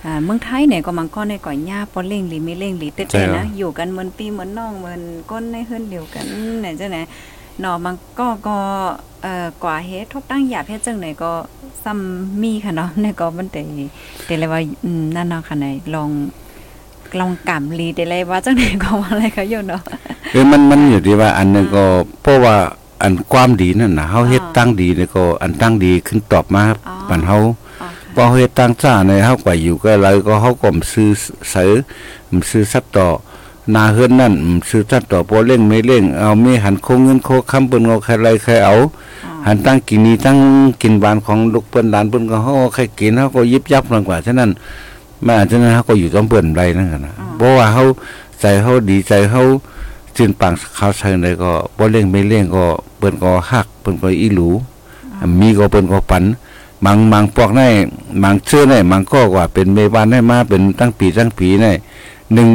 [0.06, 6.26] อ่าเมืองไทยเนี่ยก็มันก็ในก่อยย่าปอเล่งหรือไม่เล่งหรือเต้ใช่ๆครันะบอยู่กันเหมือนปีเหมือนน้องเหมือนก้นในเฮือนเดียวกัน
[6.62, 6.98] ไหนจังไหน
[7.60, 8.58] เนาะมันก็ก็
[9.24, 11.32] เอ่อกว่าเฮ็ดทบตั้งหยาบเฮ็ดจังไหนก็
[11.84, 13.62] ซ้ำมีค่ะเนาะเนี่ยก็มันแต่
[14.26, 16.10] แต่เลยว่าอืมนั่นเนาะค่ะไหนลอง
[17.20, 19.82] ลองกำลีแต่เลยว่าจังไหนก็ว่าอะไรก็อยู่เนาะ
[20.32, 21.84] เออมันมันอยู่ที่ว่าอันหนึงก็
[22.24, 22.56] เพราะว่า
[23.04, 27.38] อันความดีนั่นน่ะเฮาเฮ็ดอ่าตั้งดีเนี่ยก็อันตั้งดีขึ้นตอบมาอ๋อปันเฮา
[27.82, 31.10] อ๋อพอเฮ็ดตั้งจ้าในเฮาก็อยู่ก็เลยก็เฮาก็มซื้อ
[31.52, 31.72] เสือ
[32.34, 33.08] มซื้อสัตว์ต่อ
[33.76, 38.76] นาเฮือนนั่นมซื้อสัตว์ต่อบ่เล่งไม่เล่งเอามีหันโคงเงินโคคำเปิ้นเอาใครไรใครเอา
[39.26, 40.38] อ๋อหันตั้งกินนี้ตั้ง
[40.82, 44.50] กินบานของลูกเปิ้นหลานเปิ้นก็เฮาใครกินเฮาก็ยิบยับนั่นกว่าฉะนั้น
[45.24, 47.84] แม่ฉะนั้นเฮาก็อยู่ต้องเปิ้นไรนั่นกันนะเพราะว่าเฮา
[48.42, 49.42] ใจเฮาดีใจเฮา
[50.18, 52.66] จินปังเขาใส่ใดก็บ่เล่งไม่เล่งก็
[52.98, 54.50] เปิ้นก็ฮักเปิ้นก็อีหลู
[55.40, 56.24] มีก็เปิ้นก็ปัน
[56.86, 57.62] บางบางพวกใน
[58.24, 61.66] บางเชื่อในบางก็ว่าเป็นเมบ้านได้มาเป็นตั้งปีตั้งปีใน
[62.34, 62.48] หนึ่ง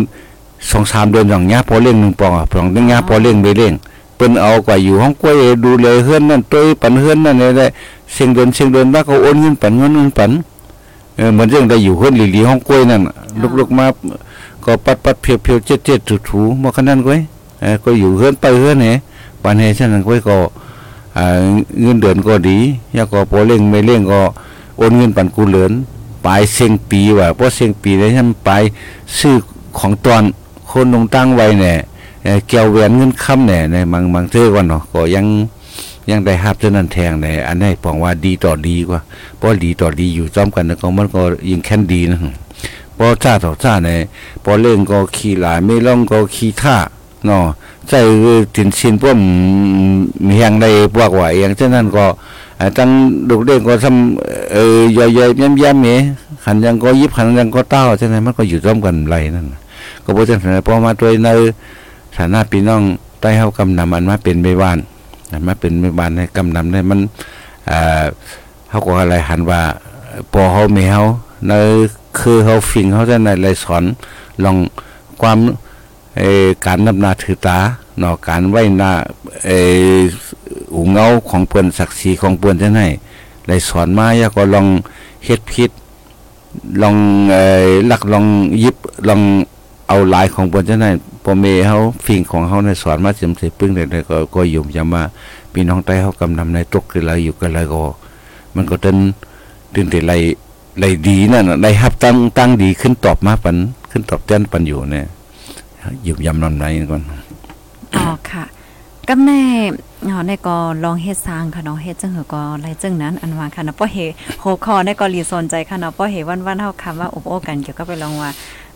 [0.70, 3.72] สองสามเดือนอย่างเงี้ยพอเล่งหนึ่งปองอะปองนึงเงี้ยพอเล่งไม่เล่ง
[4.16, 7.66] เปิ้นเอากว่าอยู่ห้องกล้วยดูเลยเฮือนนั่นตัวปันเฮือนนั่นได้
[8.12, 10.30] เสียงเดินเสียงเดินว่าเขาโอนเงินปันเงินเงินปัน
[11.16, 13.02] เออเหมือนเรื่องได้อยู่เฮือนหลีๆห้องกล้วยนั่น
[13.58, 13.86] ลุกๆมา
[14.64, 17.20] ก็ปัดปัดเพียวเพียวเจ็ดเจ็ดถูถูมาขนาดก้อย
[17.84, 18.96] ก็อยู่เฮือนไปเฮือนเนี่ย
[19.42, 20.36] ปันเฮฉะนั้นก้อยก็
[21.80, 22.58] เงินเดือนก็ดี
[22.96, 24.20] ยาก็พอเล่งไม่เล่งก็
[24.76, 25.72] โอนเงินปันกูเหลือน
[26.26, 28.50] ปลายเสียงปีว่ะเพราะเสียงปีได้ฉันไป
[29.18, 29.36] ซื้อ
[29.78, 30.22] ของตอน
[30.70, 31.76] คนลงตั้งไว้เนี่ย
[32.48, 35.26] เกี่ยวแหวนเงินค้ำเนี่ยในบางบางเทื่อก่อนเนาะก็ยัง
[36.10, 39.00] ยังได้ฮับเท่านั้นแทงในอันนี้ปองว่าดีต่อดีกว่า
[39.36, 42.18] เพราะดีต่อดีอยู่จ้อมกันนะก็มันก็ยิงแค่นดีนะ
[42.94, 43.90] เพราะจ้าต่อจ้าใน
[44.44, 46.76] พอเล่นก็ขี่หลายไม่ล่องก็ขี่ท่า
[47.26, 47.44] เนาะ
[47.88, 47.94] ใจ
[48.54, 49.14] ตินชินพวก
[50.26, 52.04] มีแหงได้พวกว่าอย่างเช่นนั้นก็
[52.78, 52.90] ตั้ง
[53.28, 54.56] ลูกเด้งก็ทำเอ
[54.94, 56.00] อย่อยๆย้ำๆเนี่ย
[56.44, 59.46] ขันยังก็ยิบขันยังก็เต้าเช่นนั้นมันก็อยู่ร่วมกันไรนั่น
[60.04, 61.30] ก็เพราะฉะนั้นพอมาตัวใน
[62.16, 62.82] ฐานะพี่น้อง
[63.20, 64.78] ใต้เฮากำนำอันมาเป็นไม่บ้าน
[65.32, 67.00] อันมาเป็นไม่บ้านให้กำนำได้มัน
[67.66, 68.04] เอ่อ
[68.70, 69.60] เฮาก็อะไรหันว่า
[70.32, 71.02] พอเฮามีเฮา
[71.46, 71.52] ใน
[72.18, 73.84] คือเฮาฟิงเฮาจะในไรสอน
[74.44, 74.56] ลอง
[75.20, 75.38] ความ
[76.66, 77.58] การนำนาถือตา
[77.98, 78.92] เนาะการไว้หน้า
[79.44, 79.50] เอ
[80.74, 82.86] อูเงาของเปิ้นศักดิ์ศรีของเปิ้นจังได๋
[83.46, 84.66] ไรสอนมาอย่าก็ลอง
[85.24, 85.70] เฮ็ดผิด
[86.82, 86.96] ลอง
[87.30, 88.24] เอ่อลักลอง
[88.62, 88.76] ยิบ
[89.08, 89.20] ลอง
[89.88, 90.90] เอาหลายของเปิ้นจังได๋
[91.24, 95.02] พอเมเฮาฟิงของเฮาในสอนมาจำสิปึ้งได้ก็ก็ยุ่มยำว่า
[95.52, 97.82] พี่น้องใต้เฮากำนำในตกคือไรอยู่กันไรก็
[98.54, 98.98] มันก็ตึน
[99.74, 100.12] ตึนแต่ไร
[100.78, 103.56] ไรดีนั่นน่ะได้ฮับตั้งตั้งดีขึ้นตอบมาปัน
[103.90, 105.06] ขึ้นตอบแทนปันอยู่เนี่ย
[106.04, 107.02] หยุ่มยำนำไหนก่อน
[107.96, 108.44] อ๋อค่ะ
[109.08, 109.42] กับแน่
[110.08, 113.96] อ๋อในก็ลองเฮ็ดสร้างค่ะเนาะเฮ็ดจังหือก็ไรจังนั้น อันว่าค่ะเนาะป้อเฮ
[114.40, 118.30] โหคอในก็รีสนใจค่ะเนาะป้อเฮวันๆเฮาคำว่าอบโอ้กันเกี่ยวกับไปลองว่า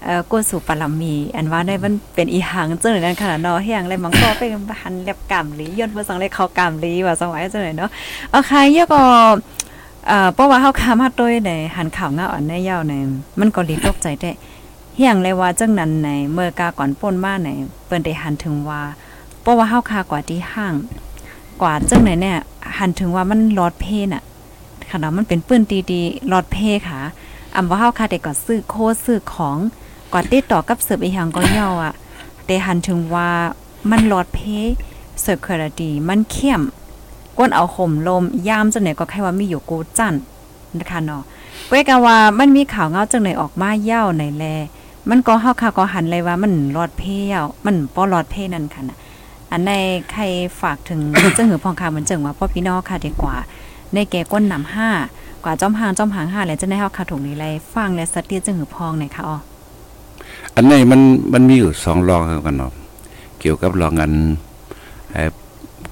[0.05, 7.91] เอ่อก้นสู่ปรมี อันว่าได้มันเป็นอีหังจังเลยนั่นค่ะเนาะเฮียงเลยมังก็เป็นหันเล็บกำหลีย่นเพื่อสังเลยเขากำหลีว่าสังไว้จังเลยเนาะ
[8.31, 9.03] เอาใครเยอะก็
[10.09, 12.95] เอ่อเพราะว่าเฮาคามาด้วยในหันข่าวเงาอันในยาวใน
[13.41, 14.31] มันก็ลีตกใจได้
[14.97, 17.49] เฮียงเลยว่าจังนั้นในเมื่อกาก่อนป่นมาใน
[17.87, 18.83] เปิ้นได้หันถึงว่า
[19.41, 20.75] เพราะว่าเฮาคากว่าที่ห้าง
[21.63, 22.39] กว่าจังไหนเนี่ย
[22.79, 24.23] หันถึงว่ามันลอดเพน่ะ
[24.89, 26.57] ค่ะเนาะมันเป็นปืนดีๆลอดเพ
[26.89, 27.01] ค่ะ
[27.57, 28.75] อำว่าเฮาค่ะได้ก็ซื้อโค
[29.05, 29.59] ซื้อของ
[30.13, 31.95] กว่าติดต่อกับเสิร์ฟอีหยังก็ย่ออะ
[32.47, 33.31] แต่หันถึงว่า
[33.91, 34.39] มันลอดเพ
[35.21, 36.63] เสิร์คุณภาพมันเข้ม
[37.39, 40.15] ก้นเอาห่มลมยามจังไหนก็แค่ว่ามีอยู่กูจั่น
[40.79, 41.23] นะคะเนาะ
[41.71, 44.45] ก้อยกันว่ามันมีข่าวเงาจังไหนออกมาเย่าในแล
[45.11, 48.99] มันก็เฮาค่ะก็หันเลยว่ามันลอดเพเย่ามันบ่ลอดเพนั่นค่ะนะ
[49.51, 49.73] อันใน
[50.13, 50.23] ใคร
[50.61, 51.01] ฝากถึง
[51.35, 53.37] เจ้าหือพองคาเหมือนเจิงว่าพ่อพี่น้องค่ะดีกว่า
[53.95, 54.89] ในแก่ก้นนำห้า
[55.45, 59.37] กว่าจอมหางจอมหางห้าแล้วจะได้เฮาคาถุงนี้ไรฟังและสติเจ้าหือพองหน่อยค่ะอ๋อ
[60.55, 61.01] อันนี้มัน
[61.33, 62.73] มันมีอยู่สองรองกันเนาะ
[63.41, 64.13] เกี่ยวกับรองกัน
[65.13, 65.31] เอ่อ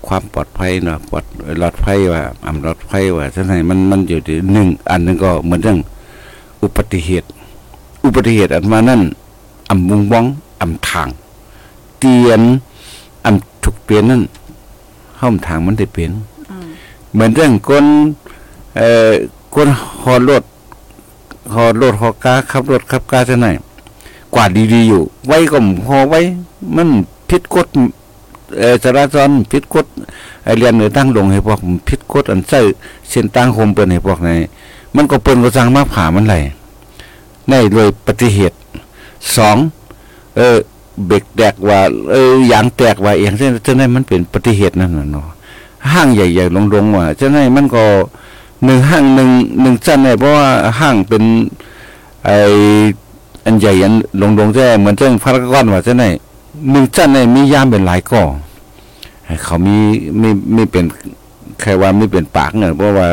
[0.06, 1.24] ความปลอดภัยเนาะปลอด
[1.58, 5.78] หลอดภัยว่าอำหลอดภัยว่าฉะนั้นมันมันอยู่ที่หนึ่งอันนึงก็เหมือนเรื่อง
[6.62, 7.28] อุบัติเหตุ
[8.04, 9.00] อุบัติเหตุอันมานั่น
[9.70, 10.24] อำมุงบ้อง
[10.60, 11.08] อำทาง
[11.98, 12.42] เตียน
[13.24, 14.22] อำถูกเปลี่ยนนั่น
[15.20, 16.10] ห้อมทางมันได้เปลี่ยน
[17.12, 17.84] เหมือนเรื่องคน
[18.76, 19.10] เอ่อ
[19.54, 19.68] คน
[20.02, 20.44] ฮอรถ
[21.54, 23.46] ฮอรถฮอกาขับรถขับกาจะไหน
[24.34, 26.20] กว่าดีๆอยู่ ไว้ก็ฮอไว้
[26.76, 26.88] มัน
[27.30, 27.66] ผิดกฎ
[28.58, 29.86] เอ่อจราจรผิดกฎ
[30.44, 32.60] ไอเรียนเหนือตั้งลงให้พวกผิดกฎอันใส่
[33.10, 34.30] เส้นตั้งโฮมเปิ้นให้พวกใน
[34.96, 36.36] มันก็เปิ้นก็สร้างมาผ่ามันไหล
[37.50, 38.56] ในด้วยปฏิเหตุ
[39.36, 39.56] สอง
[40.36, 40.58] เออ
[41.06, 42.14] เบรกแตกว่าเอ
[42.48, 45.26] อยางแตกว่าอย่างเช่นเช่นนั้นมันเป็นปฏิเหตุนั่นน่ะเนาะ
[45.92, 47.84] ห้างใหญ่ๆลงๆว่าจะไหนมันก็
[48.64, 50.48] หนึ่งห้างหนึ่งหนึ่งจันเนี่ยเพราะว่า
[50.80, 51.22] ห้างเป็น
[52.24, 52.30] ไอ
[53.44, 53.94] อันใหญ่อัน
[54.40, 56.04] ลงๆแจ้เหมือนเจ้งพารากอนว่าจะไหน
[56.70, 58.22] หนึ่งจันเนี่ยมียามเป็นหลายก่อ
[59.44, 59.76] เขามี
[60.18, 60.84] ไม่ไม่เป็น
[61.60, 63.06] ใครว่าไม่เป็นปากเนี่ยเพราะว่า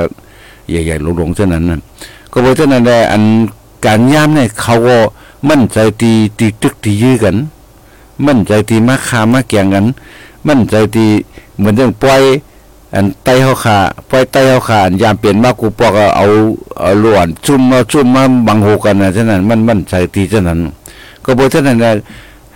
[0.69, 1.79] ใหญ่ๆลงๆเช่นนั้นนะ
[2.31, 3.21] ก็เพราะฉะนั้นแหละอัน
[3.85, 4.97] การย่ามเนี่ยเขาก็
[5.49, 7.35] มั่นใจตีตีตึกตียื้อกัน
[8.27, 9.85] มั่นใจตีมาคามาแกงกัน
[10.47, 11.05] มั่นใจตี
[11.57, 12.23] เหมือนเรื่องปล่อย
[12.95, 13.77] อันไตเฮาขา
[14.09, 16.25] ปล่อยไตเฮาขาอันยามเปลี่ยนมากูปอกเอาเอา
[16.79, 20.59] เอล้วนซุ่มมาซุ่มมาบังโหกันนะฉะนั้นมันมั่นใจตีฉะนั้น
[21.23, 21.91] ก็บ่ฉะนั้นนะ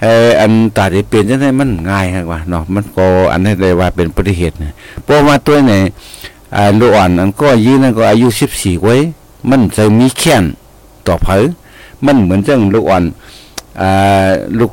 [0.01, 5.73] เอ่ออันตาที่เปลี่ยนฉะนั้นมันง่ายครับว่าเนาะมันก็อันนี้เลยว่าเป็นปฏิเหตุนะเพราะว่าตัวไหน
[6.55, 8.95] อ่าลูกอ่อนอันก็ยืนนั่นก็อายุ14ไว้
[9.49, 10.43] มันจะมีแค้น
[11.07, 11.43] ต่อเผอ
[12.05, 13.03] มันเหมือนจังลูกอ่อน
[13.81, 14.27] อ่า
[14.59, 14.71] ลูก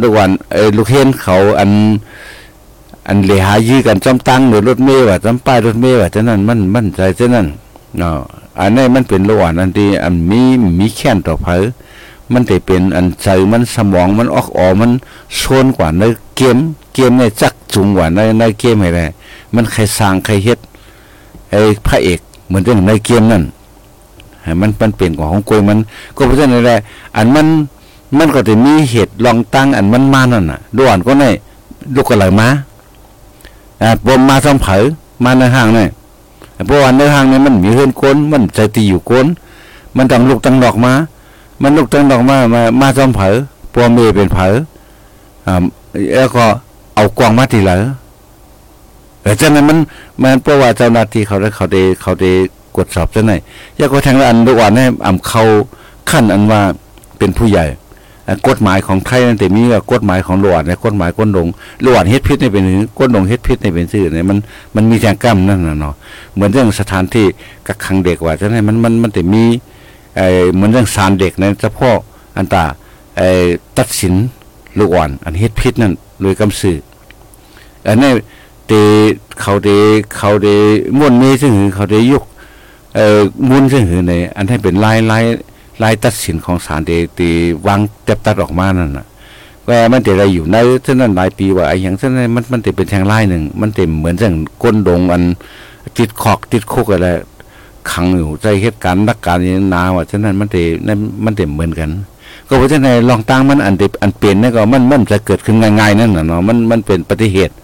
[0.00, 1.70] ลูกอ่อนเอ้ยลูกเห็นเขาอัน
[3.08, 7.46] อันเลหายื้อกันจอมตังหรือรถเมย์ว่าจอมป้ายรถเมย์ว่าฉะนั้นมันมันใจฉะนั้น
[7.98, 8.16] เนาะ
[8.60, 10.40] อันนี้มันเป็นโลอ่อนอันที่อันมี
[10.78, 11.64] มีแค้นต่อเผอ
[12.32, 14.90] มันจะเป็นอันใจมันสมองมันออกออมัน
[15.36, 16.04] โซนกว่าใน
[16.36, 16.58] เกม
[16.94, 19.06] เกมเนี่ยจักจุงกว่าในในเกมให้ได้
[19.54, 20.58] มันใครสร้างใครเฮ็ด
[21.50, 23.42] ไอ้พระเอกเหมือนเรื่องในเกมนั่น
[24.60, 25.78] มันมันเปลี่ยนของของกวยมัน
[26.16, 26.78] ก็เพราะฉะนั้นแหละ
[27.16, 27.46] อันมัน
[28.18, 31.24] มันก็จะมีเหตุลองตั้งอันมันมานั่นน่ะโลอ่อนก็ใน
[31.94, 32.48] ลูกกระไหลมา
[33.82, 34.84] อ่าปมมาทำเผอ
[35.24, 35.88] มาในห้างเนี่ย
[36.66, 39.26] เพราะว่าในห้างเนี่ยมันมีเฮือนโกนมันใจตีอยู่โกน
[39.96, 40.92] มันตั้งลูกตั้งดอกมา
[41.62, 43.36] มันลูกตั้งดอกมามามาทำเผอ
[43.72, 44.48] ปัวเมยเป็นเผอ
[45.46, 45.62] อ่า
[46.14, 46.44] แล้วก็
[46.94, 47.76] เอากวางมาทีหลอ
[49.22, 49.78] แต่ฉะนั้นมัน
[50.22, 52.32] มันเพราะว่าเจ้าหน้าที่เขาได้เขาได้เขาได้
[52.76, 53.40] กดสอบซะหน่อย
[53.78, 55.42] ยาก็ทางอันลูกอ่อนให้อ่ำเขา
[56.10, 56.60] ขั้นอันว่า
[57.18, 57.66] เป็นผู้ใหญ่
[58.48, 61.48] กฎหมายของไทยนั่นแต่มีว่กฎหมายของหลวดเนี่ยกฎหมายก้นดง
[61.82, 64.38] หลวดเฮ็ดพิษในเป็นหนึ่งก้นดงเฮ็ดพิษในเป็นชื่อเนี่ยมัน
[64.76, 65.94] มันมีแทงกั้มนั่นน่ะเนาะ
[66.34, 67.26] เหมือนเรื่องสถานที่
[67.66, 69.44] กักขังเด็กว่าฉะนั้นมันมันมันแต่มี
[70.16, 71.96] ไอ้เหมือนเรื่องสารเด็กในเฉพาะ
[72.36, 72.64] อันตา
[73.16, 73.28] ไอ้
[73.78, 74.14] ตัดสิน
[74.78, 76.78] ลูกอ่อนอันเฮ็ดพิษนั่นโดยกำสื่อ
[77.88, 78.10] อันนี้
[78.66, 78.72] เต
[79.40, 79.68] เขาเด
[80.16, 80.48] เขาเด
[80.98, 82.24] ม่วนเมซึ่งเขาเดยุก
[82.96, 85.24] เอ่อมุนซึ่งหือในอันให้เป็นลายลาย
[85.82, 87.30] ลายตัดสินของศาลเดตี
[87.66, 89.06] วางเต็บตัดออกมานั่นน่ะ
[89.68, 95.22] ว่ามันแต่อะไรอยู่ในเท่านั้นหลายปีว่าไอ้อย่างเท่านั้นมันมันแต่เป็นแทงลายหนึ่งมันเต็มเหมือนเรื่องก้นดงอัน
[95.96, 97.08] ติดขอกติดคุกอะไร
[97.90, 101.90] ขังอยู่ใจเหตุการณ์นักการนี้นาว่าฉะนั้นมันเต็นั่นมันเต็มเหมือนกัน
[102.48, 107.54] ก็เพราะฉะนั้นลองตั้งมันอันเดอันเปลี่ยนนั่นก็มันมันจะเกิดขึ้นง่ายๆนั่นน่ะเนาะมันมันเป็นปฏิเหตุ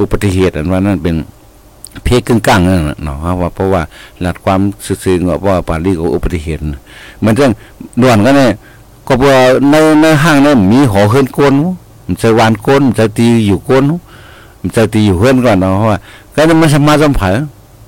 [0.00, 1.14] อุบัติเหตุอันว่านั่นเป็น
[2.04, 3.82] เพกึ่งกลางนั่นน่ะเนาะว่าเพราะว่า
[4.20, 6.60] หลักความซื่อๆเงาะว่าปารีก็อุบัติเหตุ
[7.18, 7.52] เหมือนเรื่อง
[8.00, 8.50] ด่วนก็เนี่ย
[9.06, 11.54] ก็เพราะว่าในในห้างนั้นมีหอเฮิรนโกน
[12.06, 13.84] มันใช้วานโกนใช้ตีอยู่โกน
[14.60, 15.98] มันจะตีอยู่เพื่อนก่อนเนาะเพราะว่า
[16.34, 17.36] ก็นั้นมันสมาจำเผอ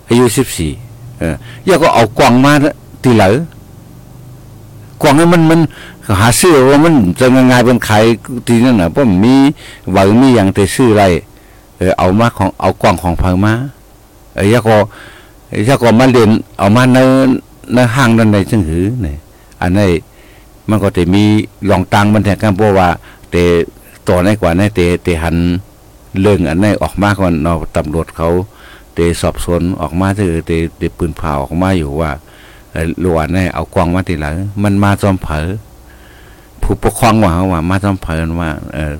[0.08, 0.70] อายุสิบสี่
[1.18, 1.22] เอ
[1.66, 2.52] อย่าก็เอากล่องมา
[3.04, 3.32] ตีเหลือ
[5.02, 5.60] กล่องนั้นมันมัน
[6.20, 8.04] หาซื้อว่ามันจะง่ายๆเป็นขาย
[8.48, 9.34] ตีนั่นน่ะเพราะมี
[9.92, 11.04] หวังมีอย่างแต่ซื้ออะไร
[11.78, 13.52] เออเอามาของเอากล่องของพังมา
[14.35, 14.77] เออย่าก็
[15.68, 16.99] ย่าก็มาเรียนเอามาใน
[17.75, 19.16] ในห้างนั่นในจังหือเนี่ย
[19.61, 19.90] อันนี้
[20.68, 21.25] มันก็จะมี
[21.70, 22.88] ลองตังมันแทนกันเพราะว่า
[23.31, 23.44] แต่
[24.09, 25.37] ต่อในกว่าในเตเตหัน
[26.20, 28.29] เรื่องอันนี้ออกมาก่อนเนาะตำรวจเขา
[28.94, 32.11] เตสอบสวนออกมาถือเตเตปืนเผาออกมาอยู่ว่า
[32.73, 35.49] เออลวนนี่เอากวางมาทีหลังมันมาจอมเผอ
[36.62, 38.92] ผู้ปกครองว่าเขาว่ามาจอมเผอว่าเออ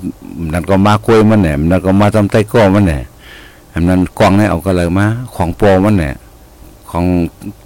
[0.53, 3.03] นั่นก็มากล้ยมันเนี่นั่นก็มาจอมใต้ก้อมันเนี่ย
[3.75, 6.15] อันนั้นกวางนี่เอาก็เลยมา ของโปมันเนี่ย
[6.91, 7.05] ของ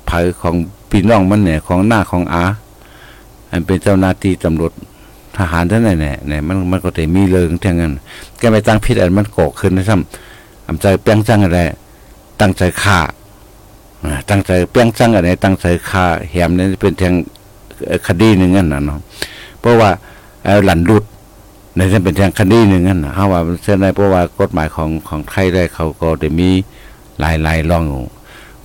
[0.06, 0.10] เผ
[0.42, 0.54] ของ
[0.90, 2.44] พี่น้องมันเนี่ยของหน้าของอา
[3.50, 4.72] อันเป็นเจ้าหน้าที่ตำรวจ
[5.36, 7.92] ทหารท่านไหนเนี่ยเนี่ยมันมันก็จะมีเรื่องทั้งนั้น
[8.38, 11.60] แกไปตั้งพิษอันมันโกกขึ้นนะซ้ำอำใจเปี้ยงจังอะไร
[12.40, 12.98] ตั้งใจฆ่า
[14.30, 17.14] ตั้งใจเปี้ยงจังอะไรตั้งใจฆ่าแหมเนี่ยเป็นทาง
[18.06, 18.98] คดีหนึ่งนั่นนะเนาะ
[19.60, 19.90] เพราะว่า
[20.44, 21.04] เอาหลันรุด
[21.76, 26.48] ในนั้นเป็นทางคดีหนึ่งนั่นนะเขาว่าเส้นในเพราะว่ากฎหมายของของไทยได้เขาก็จะมี
[27.20, 28.04] หลายหลายรองอยู่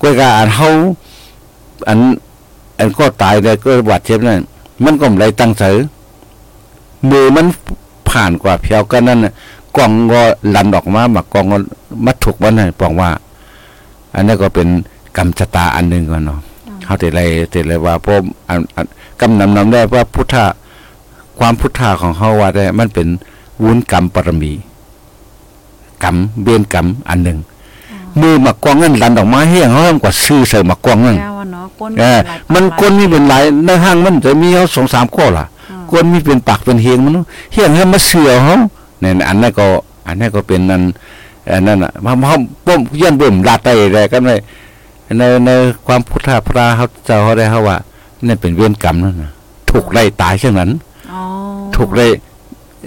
[0.02, 0.70] กวยกาอันเขา
[1.88, 2.00] อัน
[2.80, 4.40] อันก็ตายได้ก็บาดเจ็บนั่น
[4.84, 5.64] มันก็ไม่ได้ตั้งใจ
[7.10, 7.48] มือมัน
[8.10, 9.34] ผ่านกว่าเพียวก็นั่นน่ะ
[9.78, 10.22] กล่องก็
[10.56, 11.58] ลันออกมาหมักกล่องก็
[12.06, 13.10] มัดถูกมันน่ะปองว่า
[14.14, 14.68] อันนี้ก็เป็น
[15.18, 16.40] กรรมชะตาอันหนึ่งก่อนเนาะ
[16.84, 18.18] เขาแต่ไรแต่ไรว่าเพราะ
[18.50, 18.86] อันอัน
[19.20, 20.46] กำนำนำได้ว่าพุทธะ
[21.40, 23.08] ความพุทธะของเขาว่าได้มันเป็น
[23.64, 24.54] วุ้นกรรมปรมี
[26.04, 27.38] กรรมเบียนกรรมอันหนึ่ง
[28.20, 37.14] มือหมักกล่องนั่นลันออกมาเฮี้ยงเขาทำกว่าซื้อใส่หมักกล่องนั่นแก้วอะเนาะก้นเออหลายมันปากคนมีเป็นหลายในห้างมันจะมีเขาสองสามข้อล่ะอ่าคนมีเป็นปากเป็นเฮียงมัน
[37.54, 38.58] เฮียงให้มาเสือเขา
[39.02, 39.66] เนี่ยอันนั้นก็
[40.08, 40.82] อันนั้นก็เป็นนั่น
[41.54, 44.40] อันนั้นอะมาเขาป้มยันเบิ่มลาดไตอะไรกันเลย
[45.18, 45.50] ในใน
[45.88, 47.78] ความพุทธพระเขาเจ้าเขาได้เขาว่า
[48.26, 49.32] นี่เป็นเวรกรรมนั่นนะ
[49.70, 50.93] ถูกไล่ตายเช่นนั้นอ๋อ
[51.76, 52.08] ถูกไล่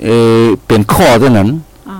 [0.04, 0.08] เอ
[0.42, 1.48] อเป็นข้อเท่านั้น
[1.90, 1.98] อ๋อ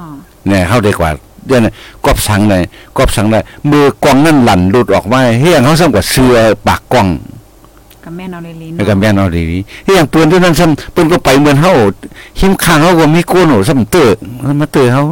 [0.49, 1.11] เนี่ยเขาได้กว่า
[1.47, 1.71] เดี๋ยวนี้
[2.05, 2.63] กอบสังเลย
[2.97, 6.37] กอบสังได้มือกองนั่นหลั่นหลุดออกมาเฮียงเขาสั่งกว่าเสือ
[6.67, 7.09] ปากกล้อง
[8.05, 11.73] กับแม่นเอาเลยลิ้นแล้วก็แม่นเอาดีๆเฮียงปืนที่นั่นซ้ำปืนก็ไปเหมือนเฮา
[12.41, 14.05] หิมข้างเขาก็มีโกนโหซ้ำเตอ
[14.45, 15.03] มันมาเตอเฮา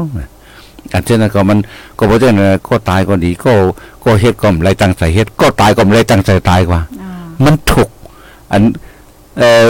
[0.93, 1.59] อันเช่นนั้นก็มัน
[1.99, 3.53] ก็บ่ใช่นะก็ตายก็ดีก็
[4.05, 7.11] ก็เฮ็ดก็ไม่ได้ตั้งใจเฮ็ดก็ตายก็ไม่ได้ตั้งใจตายกว่าอ่า
[7.45, 7.89] มันถูก
[8.53, 8.63] อัน
[9.39, 9.69] เอ่อ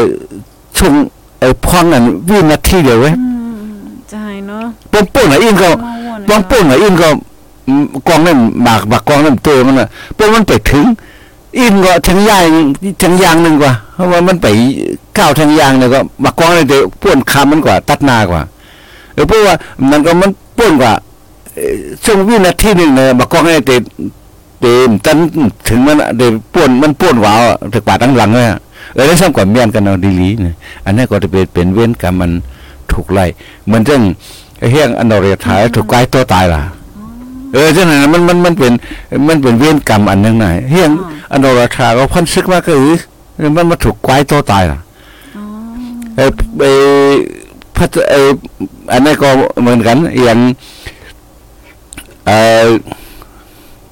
[0.76, 0.92] ช่วง
[1.40, 7.09] ไอ้พองอันวินาทีเดียวเว้ยอืมใช่เนาะปมปุ่นอะอินก็มาวนบางปุ่นอะอินก็
[7.68, 10.85] อืมกองนั่นหมากหมากกองนั่นเตอมันน่ะพวกมันไปถึง
[11.59, 12.44] อินก็ทางยาง
[13.03, 14.47] ทางยางหนึงกว่าเพราะว่ามันไป
[15.18, 18.42] ก้าวทางยางเนี่ยก็หมากกองนั่นแต่ป่วนคำมันกว่า ตัดหน้ากว่า
[19.14, 19.55] เออเพราะว่า
[19.90, 20.92] มันก็มันป่วนกว่า
[21.55, 23.77] เอ่อช่วงวินาทีหนึงเนี่ยหมากกองนั่นแต่
[24.61, 25.16] เต็มตัน
[25.68, 28.59] ถึงมันอะเดี๋ยวป่วนมันป่วนวาวอะถึงกว่าตั้งหลังเลยอะ
[28.94, 32.33] เออแล้วซ้ำกว่าเมียนกันเอาดีลีเนี่ยอันนี้ก็จะเป็นเป็นเว้นกรรมมัน
[32.92, 33.25] ถูกไล่
[33.66, 34.03] เหมือนเรื่อง
[34.59, 36.62] ไอ้เฮียงอันดอเรียท้ายถูกไกลตัวตายล่ะ
[37.53, 38.73] เออจังนั้นมันมันมันเป็น
[39.29, 40.90] มันเป็นเวรกรรมอันหนึงน่ะเฮียง
[41.33, 42.99] อันดอราชาก็พันซึกมาก็อือ
[43.57, 44.79] มันมาถูกไกวตัวตายล่ะ
[45.37, 45.44] อ๋อ
[46.16, 46.64] เออไอ
[47.77, 48.31] พัดเออ
[48.92, 49.29] อันนี้ก็
[49.61, 50.38] เหมือนกันอย่าง
[52.27, 52.31] เอ
[52.64, 52.66] อ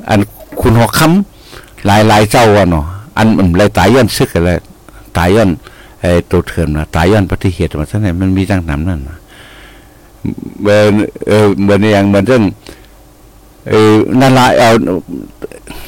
[0.08, 0.20] อัน
[0.60, 2.84] คุณหอกคำหลายหลายเจ้าอะเนาะ
[3.16, 4.50] อันมันเลยตายย้อนซึกอะไร
[5.18, 5.50] ตายย้อน
[6.00, 9.18] ไอ้ตัวเถื่อนนะตายย้อนปฏิเหตุมาซะเนี่ยมันมีจังนำนั่นนะ
[10.60, 10.80] เหมือ
[11.28, 12.44] เออเหมือนอย่างเหมือนเรื่อง
[13.68, 14.70] เออนั่นละเอา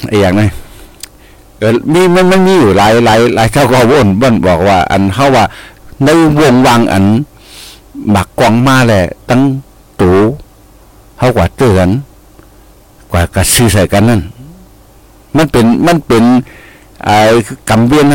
[0.07, 0.49] ไอ้อย่างนั้น
[1.59, 5.45] เออมีมันมันมีอยู่หลายหลายหลายเจ้าก็วนบ่นบอกว่า อันเฮาว่า
[6.03, 6.07] ใน
[6.39, 7.05] วงวังอัน
[8.09, 9.41] หมักกวางมาแหละ ตั้ง
[9.99, 10.11] ตู
[11.19, 11.89] เฮากว่าเตือน
[13.11, 14.21] กว่ากระซื้อใส่กันนั่น
[15.35, 16.23] มันเป็นมันเป็น
[17.05, 17.17] ไอ้
[17.69, 18.05] กำเวียน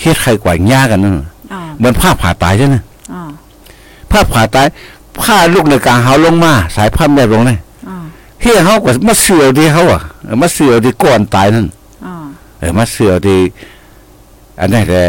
[0.00, 1.14] เฮ็ดใครกว่าย่ากันนั่น
[1.52, 2.76] อ๋อเหมือนผ้าผ่าตายใช่ไหม
[3.12, 3.22] อ๋อ
[4.10, 4.66] ผ้าผ่าตาย
[5.22, 7.96] ผ้าลูกในกลางเฮาลงมา สายผ้าแม่ลงเลยอ๋อ
[8.40, 11.66] เฮียเขาก็มาเสือที่เขาอะเออมาเสือที่ก่อนตายนั่น
[12.06, 12.14] อ๋อ
[12.58, 13.38] เออมาเสือที่
[14.60, 15.04] อันนี้แหละ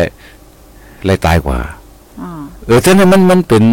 [1.05, 1.57] เลยตายกว่า
[2.21, 2.29] อ๋อ
[2.65, 3.63] เออฉะนั้นมันมันเป็น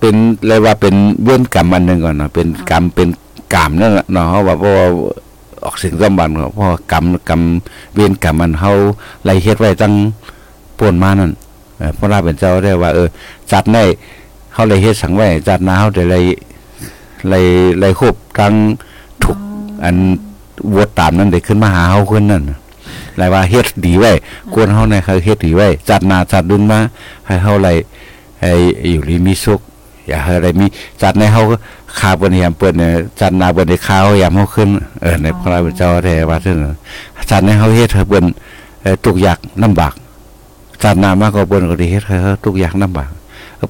[0.00, 3.08] เป็นอะไรว่าเป็นเวรกรรมอันหนึ่งก่อนเนาะเป็นกรรมเป็น
[3.54, 4.86] กรรมนั่นแหละเนาะเพราะว่าเพราะว่า
[5.66, 7.42] ออกสิ่งสมบัติเนาะเพราะว่ากรรมกรรม
[7.94, 8.70] เวรกรรมมันเฮา
[9.24, 9.94] ไล่เฮ็ดไว้ตั้ง
[10.78, 11.32] ป่วนมานั่น
[11.78, 13.08] เออพระราเป็นเจ้าได้ว่า เออ
[13.52, 13.78] จัดใน
[14.54, 16.24] เฮาเลยเฮ็ดสังไว้จัดนาเฮาได้เลย
[17.28, 17.46] เลย
[17.80, 18.54] เลยควบทั้ง
[19.22, 19.36] ทุก
[19.84, 19.96] อัน
[20.72, 22.42] วัวตามนั่นได้ขึ้นมาหาเฮาขึ้นนั่น
[23.18, 24.12] หลายว่าเฮ็ดดีไว้
[24.52, 26.78] ควรเฮาในเขาเฮ็ดดีไว้จัดหนาจัดดุนมา
[27.26, 27.68] ให้เฮาไหล
[28.40, 28.50] ให้
[28.90, 29.60] อยู่ดีมีสุข
[30.08, 30.66] อย่าให้อะไรมี
[31.02, 31.42] จัดในเฮา
[31.98, 34.68] คาบนเหียมเปิ้นเนี่ยจัดนาบนในข้าวยามเฮาขึ้น
[35.02, 36.74] เออในพระพุทธเจ้าแท้ว่าซั่นน่ะ
[37.30, 38.24] จัดในเฮาเฮ็ดเปิ้น
[38.82, 39.92] เอ่อทุกอย่างลำบาก
[40.82, 43.10] จัดนามากก็เปิ้นก็ด้เฮ็ดเฮาทุกอย่างลำบาก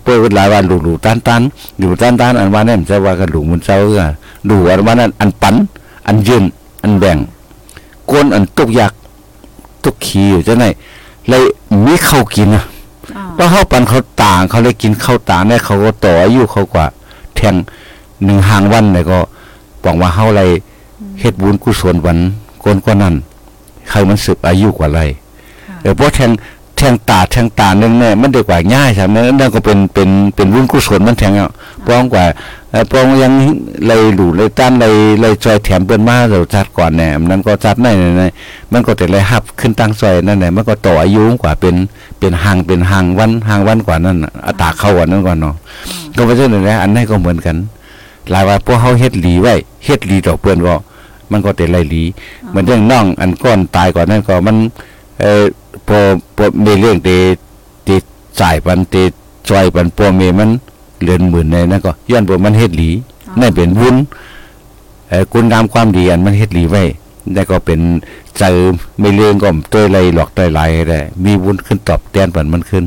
[0.02, 4.06] เปิ้นหลายวันหลูๆตันๆอยู่ตันๆอันว่านั้นจะว่ากันหลูมันเจ้าก็
[4.50, 5.54] ดูอันว่านั้นอันปัน
[6.06, 6.44] อันยืน
[6.82, 7.18] อันแบ่ง
[8.10, 8.92] ก้นอันทุกอย่าง
[9.84, 10.68] ทุกขี้อยู่จังได๋
[11.28, 11.42] เลย
[11.84, 12.64] มีข้ากินอะ
[13.34, 16.86] เพราะเขาปันเขาต่างเขาเลยกินข้าวต่างได้เขาก็ต่ออายุเขากว่า
[17.36, 17.54] แทง
[18.24, 19.18] หนึ่งหางวันเลยก็
[19.84, 20.50] บอกว่าเขาเลย
[21.20, 22.18] เฮ็ดบุญกุศลวัน
[22.64, 23.14] ก้นกว่านั้น
[23.88, 25.00] ใครมันสืบอายุกว่าไร
[25.66, 26.30] ค่ะเออเพราะแทง
[26.76, 31.50] แทงตาแทงตาเนี่ยเนี่ยมันดีกว่าง่ายใช่ไหมนั่นก็เป็นเป็นเป็นบุญกุศลมันแทงอะ
[31.86, 32.24] ป้องกว่า
[32.92, 33.32] ปองยัง
[33.86, 37.86] เลยหลูเลยต้านเลยเลยจอยแถมเปิ้นมาเราจัดก่อนแหน่ยมันก็จัดใน
[38.18, 38.22] ใน
[38.72, 41.74] มันก็แต่เลยหับขึ้นตั้งซอยนั่นแหละมันก็ต่ออายุกว่าเป็น
[42.18, 44.16] เป็นหางเป็นหางวันหางวันกว่านั้น
[44.46, 45.54] อัตราเข้ากว่านั้นก่อนเนาะ
[46.16, 47.56] ก็เพราะฉะนั้นแหละอันนั้นก็เหมือนกัน
[48.30, 50.74] หลายว่าพวกเขาเฮ็ดหลีไว้เฮ็ดหลีดอกเปิ้นก็
[51.30, 52.02] มันก็แต่ไรหลี
[52.48, 54.56] เหมือนเรื่องน้องอันก้อนตายก่อนนั่นก็มัน
[55.20, 55.44] เอ่อ
[55.88, 55.98] พอ
[56.36, 57.08] พอมีเรื่องเต
[57.84, 57.88] เต
[58.40, 58.94] จ่ายปันเต
[59.50, 60.50] จอยปันปัวเมมัน
[61.02, 62.90] เรือนหมื่นในนั่นก็ย้อนบ่มันเฮ็ดหลี
[63.40, 63.96] นั่นเป็นบุญ
[65.08, 66.82] เอ่อคุณงามความดีอันมันเฮ็ดหลีไว้
[67.34, 67.80] นั่นก็เป็น
[68.38, 68.56] เจอ
[69.00, 72.84] ไม่เรื่องก็ตัวไรหลอกตัวไรได้มีบุญขึ้นตอบแทนปันมันขึ้น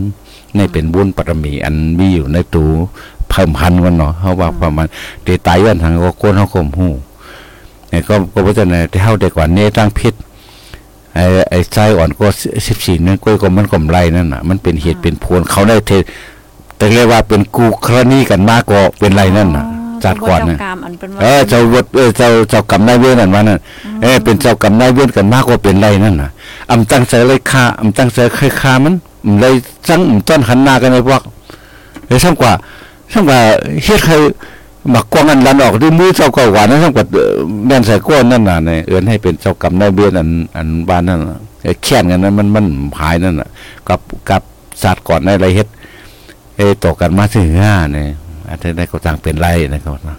[0.58, 2.64] นี่เป็นบุญปรมีอันมีอยู่ในตู
[3.30, 4.88] เพิ่มพันกันเนาะเฮาว่าประมาณ
[5.24, 6.88] เตตายย้อนทางก็โกนเฮาข่มหู
[7.90, 10.14] เนี่ยก็ก็เพราะฉะนั้นที่เฮาได้กว่านี้ตั้งพิษ
[11.14, 12.28] ไอ้ไอ้ไส้อ่อนก็
[12.68, 15.92] สิบสี่นั่นกล้วยก็มันก็มไรนั่นน่ะ มันเป็นเหตุเป็นผลเขาได้เท
[16.80, 19.66] แต่เรียกว่าเป็นกูครณีกันมากกว่าเป็นไรนั่นน่ะ
[20.04, 23.60] จัดก่อนเจ้าน่ะกรรมอันเป็นว่าเออเจ้าวดเออเจ้าเจ้ากรรมนายเวรนั่นว่านั่น
[24.02, 26.30] เออเป็นเจ้ากรรมนายเวรกันมากกว่าเป็นไรนั่นน่ะ
[26.72, 28.94] อำตั้งใจเลยฆ่าอำตั้งใจเคยฆ่ามัน
[29.26, 29.54] อำเลย
[29.88, 31.22] จังอำต้นขันหน้ากันในพวก
[32.08, 32.54] เฮ้ยซ้ำกว่า
[33.12, 33.40] ซ้ำกว่า
[33.84, 34.14] เฮ็ดใคร
[34.92, 37.32] หมักกวางอันลันออกด้วยมือเจ้าก็หวานนั่นซ้ำกว่าเอ่อ
[37.66, 42.66] แม่นใส่ก้นนั่นน่ะเนี่ยเอื้อนให้เป็นเจ้ากรรมนายเวรอันอันบ้านนั่นน่ะเอ้ยแค้นกันนั้นมันมัน
[43.00, 43.50] หายนั่นน่ะ
[43.88, 44.00] กับ
[44.30, 44.42] กับ
[44.82, 45.68] ศาสตร์ก่อนในอะไรเฮ็ด
[46.60, 48.10] เอ้ยต่อกันมาถึงห้าเนี่ย
[48.48, 50.18] อาจจะได้ก็ต่างเป็นไรนะครับนะ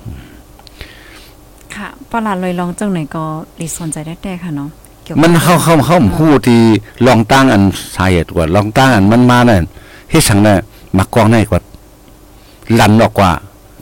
[1.74, 3.24] ค่ะปลาลอยลองจังไหนก็
[3.60, 4.68] ดีสนใจได้แต่ค่ะเนาะ
[5.04, 6.60] เกี่ยวกับมันเข้าเข้าเข้าคู่ที่
[7.06, 7.62] ลองตั้งอัน
[7.96, 9.62] สาเหตุกว่าลองตั้งอันมันมาเนี่ย
[10.10, 10.56] เฮ็ดสังเนี่ย
[10.96, 11.60] มากองในกว่า
[12.78, 13.30] ลันออกกว่า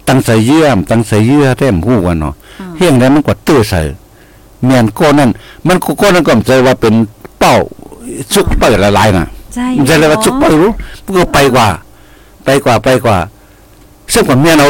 [0.09, 2.35] ตั้งใส่เยื่อมตั้งใส่เยื่อเต็มหูกว่าเนาะ
[2.77, 3.81] เฮียงนั้นมันกว่าตื้อใส่
[4.65, 5.31] เมียนก้นนั่น
[5.67, 6.95] มันก็ก้นนั่นก็ใจว่าเป็น
[7.39, 7.55] เป้า
[8.33, 10.73] ชุกเปิดละลายน่ะใช่มันจะเลยว่าชุกไปรู้
[11.05, 11.69] มันก็ไปกว่า
[12.49, 13.19] ไปกว่าไปกว่า
[14.13, 14.67] ซึ่งผมเนี่ยเรา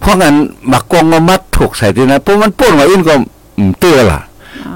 [0.00, 0.34] เพราะงั้น
[0.68, 3.14] หมักกองมามัดถูกใส่ที่นะเพราะมันป้นมาอื่นก็
[3.58, 4.20] อืมเตื้อล่ะ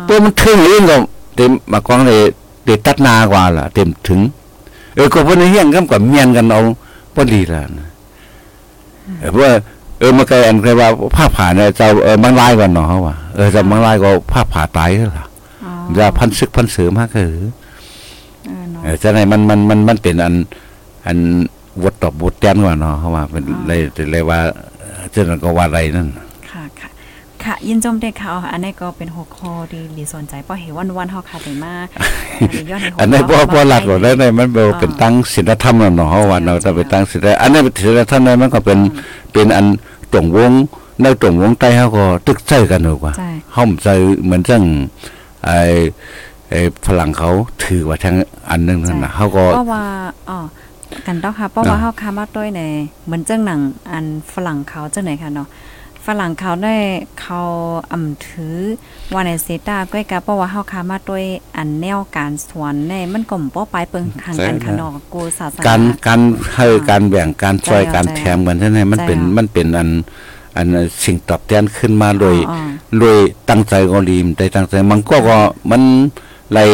[0.03, 0.97] เพราะมันถึงอื่นก็
[1.37, 2.19] เต็มหมักกองเลย
[2.65, 4.21] เด็ดตัดนากว่าล่ะ เต็มถึง
[4.95, 6.61] เออก็เพราะในเฮียงกันกับเมียนกันเอา
[7.15, 7.89] พอดีล่ะนะ
[9.19, 9.53] เออเพราะว่า
[9.99, 15.27] เออมันก็อันเคยว่าผ้าผ่าเนี่ยเจ้าเออมังลายก่อนเนาะเขาว่าเออเจ้ามังลายก็ผ้าผ่าตายก็ล่ะ
[15.65, 17.31] อ๋อจะพันซึกพันเสือมากคือ
[18.47, 20.35] เออเนาะเออจะไหนมันมันมันมันเป็นอัน
[21.07, 21.19] อัน
[21.83, 23.81] วดตอบบทแตนกว่าเนาะเขาว่าเป็นเลย
[24.13, 24.39] เลยว่า
[25.11, 26.09] เจ้านั่นก็ว่าอะไรนั่น
[26.51, 26.89] ค่ะค่ะ
[27.45, 31.75] ค่ะยินจมได้ค่ะเอาอันนี้ก็เป็นหัวข้อที่ดีสนใจเพราะเห็นวันวันๆเฮาค่ะได้มา
[32.41, 38.79] อันนี้ย้อนให้หัวข้อันนี้พอพอหลักหมดได้แล้วเนี่ยมันเป็นเป็นตั้งศีลธรรมแล้วเนาะเขาว่าเราจะไปตั้งศีลอันนี้เป็นศีลธรรมเนี่ยมันก็เป็น
[39.33, 39.67] เป็นอัน
[40.13, 40.53] ตรงวง
[41.03, 43.89] ในตรงวงใต้เขาก็ตึกใจกันหนูกว่าใช่ห้อมใจ
[44.25, 44.63] เหมือนจัง
[45.45, 45.59] ไอ้
[46.49, 47.31] ไอ้ฝรั่งเขา
[47.65, 48.17] ถือว่าทั้ง
[48.51, 49.85] อันหนึงนั่นน่ะเขาก็เพราะว่า
[50.31, 50.39] อ๋อ
[51.07, 52.61] กันดอกค่ะเพราะว่าเฮาค้ามาด้วยใน
[53.07, 53.61] เหมือนจังหนัง
[53.91, 55.49] อันฝรั่งเขาจังไหนค่ะเนาะ
[56.07, 56.77] ฝรั่งเขาได้
[57.21, 57.41] เขา
[57.93, 58.57] อำถือ
[59.13, 61.25] ว่าในเซตาก้อยกะเพราะว่าเฮาค้ามาด้วย
[61.57, 66.21] อันแนวการสวนในมันก็บ่ไปเปิงทางกันค่ะเนาะกูศาสนาการการ
[66.55, 69.89] ให้อ่าการแบ่งการช่วยใจเอาการใจแถมกันใช่ไหมมันเป็นใจเอามันเป็นอัน
[70.57, 70.67] อัน
[71.05, 72.59] สิ่งตอบแทนขึ้นมาโดยอ๋อ
[73.01, 73.17] โดย
[73.49, 75.39] ตั้งใจก็ดีมแต่ตั้งใจมันก็ก็
[75.71, 75.83] มัน
[76.53, 76.65] ไล่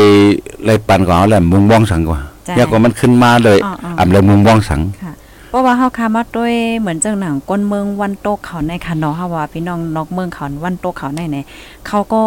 [0.65, 5.15] ไล่ปันก็เอาแหละมุมมองสังกว่า ใช่แล้วก็มันขึ้นมาเลยอ๋ออ๋ออำเลยมุมมองสังค่ะ
[5.51, 11.45] เพราะว่าเฮาค้ามาด้วยเหมือนจังหนังก้นเมืองวันโตกเขาในค่ะเนาะเฮาว่าพี่น้องนอกเมืองเขาวันโตกเขาในเนี่ย
[11.87, 12.23] เขาก็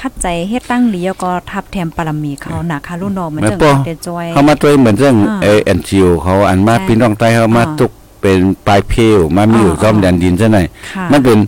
[0.00, 11.38] คัดใจเฮ็ดตั้งดีแล้วก็ทับแถมปรมีเขาหนักค่ะรุ่นน้องเหมือนจังเดจอยเขามาด้วยเหมือนเรื่องอ่าเอเอ็นจีโอเขาอันมาใช่พี่น้องใต้เขามาอ่าตุกเป็นปลายเพลวมามีอยู่อ่าซ่อมแดนดินซะหน่อยค่ะมันเป็น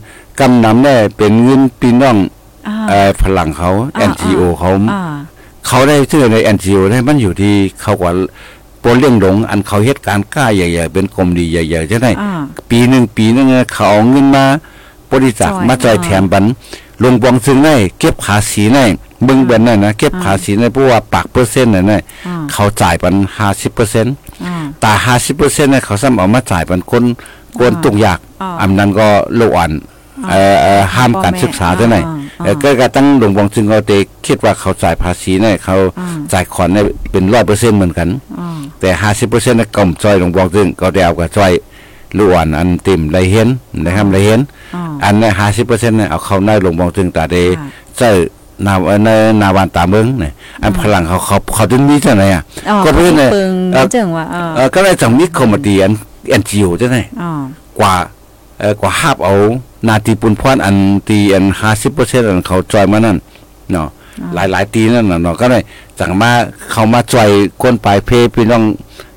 [0.41, 2.17] กำนำได้เป็นเงินพี่น้อง
[2.69, 5.03] อ่าเอ่อฝรั่งเขาอ่า NGO เขาอ่า
[5.67, 8.13] เขาได้ชื่อใน NGO ได้มันอยู่ที่เขากว่า
[8.81, 12.33] โปรเลี้ยงหลงอันเขาเฮ็ดการกล้าใหญ่ ๆ เป็นกรมดีใหญ่ๆจะได้อ่า
[12.71, 14.45] ปีหนึ่งปีหนึงเนี่ยเขาเอาเงินมา
[15.11, 16.45] บริจาคจ่อยมาจ่อยอ่าแถมบัน
[17.03, 18.85] ลงบองซึ่งได้เก็บภาษีได้
[19.25, 23.15] เบิ่งเบิ่นนั่นนะเก็บภาษีได้เพราะว่าปากเปอร์เซ็นต์นั่นน่ะอ่าเขาจ่ายปัน
[23.81, 24.91] 50%อ่าแต่
[25.27, 27.05] 50%เนี่ยเขาซ้ำเอามาจ่ายปันคน
[27.59, 29.07] กวนตุกยากอ๋ออำนั้นก็
[29.37, 29.71] โลกอ่อน
[30.29, 31.97] เอ่อเอ่อห้ามการศึกษาจังไหน
[32.41, 33.93] อ๋อเอ่อก็ก็ตั้งหลวงบองจึงเขาเต
[34.27, 38.09] คิดว่าเขาจ่ายภาษีเนี่ยเขาอืมจ่ายขอนเนี่ยเป็น100%เหมือนกัน
[38.39, 38.49] อ๋อ
[38.81, 41.53] แต่ห้าสิบเปอร์เซ็นต์กำจอยหลวงบอกซึ่งก็ได้เอากับจอย
[42.19, 43.49] ล้วนอันเต็มไรเห็น
[43.85, 44.41] นะครับไรเห็น
[44.75, 47.67] อ๋ออันนี้ห้าสิบเปอร์เซ็นต์เนี่ยเอาเข้าในหลวงบอกซึ่งตาเดค่ะ
[47.97, 48.11] เจ้า
[48.67, 49.09] นาเอ่อใน
[49.43, 50.33] นาวานตาเมืองเนี่ย
[50.63, 55.93] อันพลังเขาเขาเขาถึงมีเท่าไหร่อะอ๋อก็เพื่อนเนี่ยปึงเอ่อจังว่าเออเออก็ได้จังมีคอมเมดี้อัน
[56.31, 57.31] เอ็นจีโอจังไหนอ๋อ
[57.79, 57.95] กว่า
[58.61, 59.35] เอ่อกว่าหาบเอา
[59.89, 60.77] นาทีปุนพรอัน
[61.09, 63.17] ตีอันห้าสิบเปอร์เซ็นต์อันเขาจอยมานั่น
[63.73, 63.89] เนาะ
[64.35, 65.59] หลายหลายๆตีนั่นน่ะเนาะก็ได้
[65.99, 66.31] จังมา
[66.71, 67.31] เขามาจอย
[67.61, 68.63] คนปลายเพพี่น้อง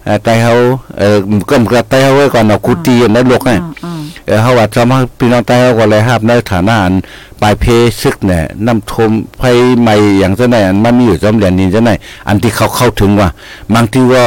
[0.05, 0.53] เอ่อไตเฮา
[0.97, 1.18] เอ่อ
[1.49, 3.93] ก็มันก็ไตเฮาไว้ก่อนเนาะกูตีอันในโลกอ๋เนี่อยอ๋อ
[4.28, 6.93] เออเฮาว่าจะมาพี่น้องไตเฮาก็เลยครับในฐานะอัน
[7.41, 7.65] ปลายเพ
[8.01, 9.41] ซึกเนี่ยน้ำท่วมไฟ
[9.82, 11.93] ใหม่อย่างจังได๋อันมันมีอยู่จอมแดนนี้จังได๋
[12.28, 13.30] อันที่เขาเข้าถึงว่า
[13.74, 14.24] บางทีว่า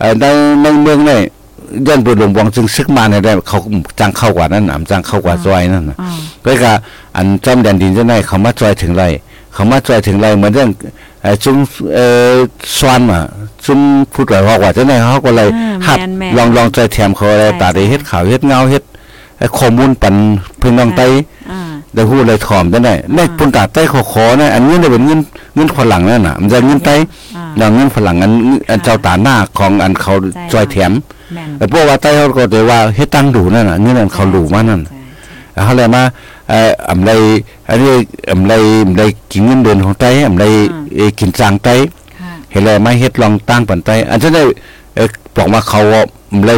[0.00, 0.24] เอ่อใน
[0.62, 1.20] ในเมืองเนี่ย
[1.86, 3.58] ย่านเปิดหลวงบวงจึงซึกมาเนี่ยได้เขา
[3.98, 5.96] จ้างเข้ากว่านั้นน่ะจ้างเข้ากว่าซอยนั่นนะ
[6.44, 6.72] ก็ก็
[7.16, 9.04] อันจอมแดนดินจังได๋เขามาจอยถึงไร
[9.52, 10.70] เขามาจอยถึงไรเหมือนเรื่อง
[11.22, 11.56] เอ่อจุ้ม
[11.94, 12.34] เอ่อ
[12.78, 13.20] สวนมา
[13.64, 13.80] จุ้ม
[14.12, 15.48] พูดไว้ว่าว่าจังได๋เขาก็เลย
[15.86, 15.98] หัด
[16.36, 18.82] ลองลองใจแถมเขาอะไรตาได้เฮ็ดข่าวเฮ็ดเงาเฮ็ด
[19.58, 20.14] ข้อมูลปัน
[20.58, 21.02] เพิ่นน้องไต
[21.50, 21.60] อ่า
[21.94, 25.20] ได้ฮู้เลยถ่อมจังได๋ในปุ่นตาไต้ขอขอนะอันนี้ได้เป็นเงิน
[25.54, 26.90] เงินฝรั่งนั่นน่ะมันจะเงินไต
[27.36, 30.12] อ่าแล้วเงินฝรั่งอันเจ้าตาหน้าของอันเขา
[30.52, 30.92] จอยแถม
[31.34, 34.98] แม่นแต่พวกว่าไต้เขาก็ได้ว่าเฮ็ดตั้งดูนั่นน่ะเงินอันเขาดูมานั่นใช่
[35.54, 36.02] ใช่เขาเลยมา
[36.48, 37.10] เอ่ออำไร
[37.68, 37.92] อันนี้
[38.30, 38.52] อำไร
[38.84, 39.02] อำไร
[39.32, 40.44] กินเงินเดือนของไต้อำไร
[40.94, 41.74] เอ่อกินจางไต้
[42.20, 44.42] ค่ะเห็นเลยมาเฮ็ดลองตั้งปันไต้อันจะได้
[44.94, 46.02] เอ่อบอกว่าเขาว่า
[46.32, 46.50] อำไร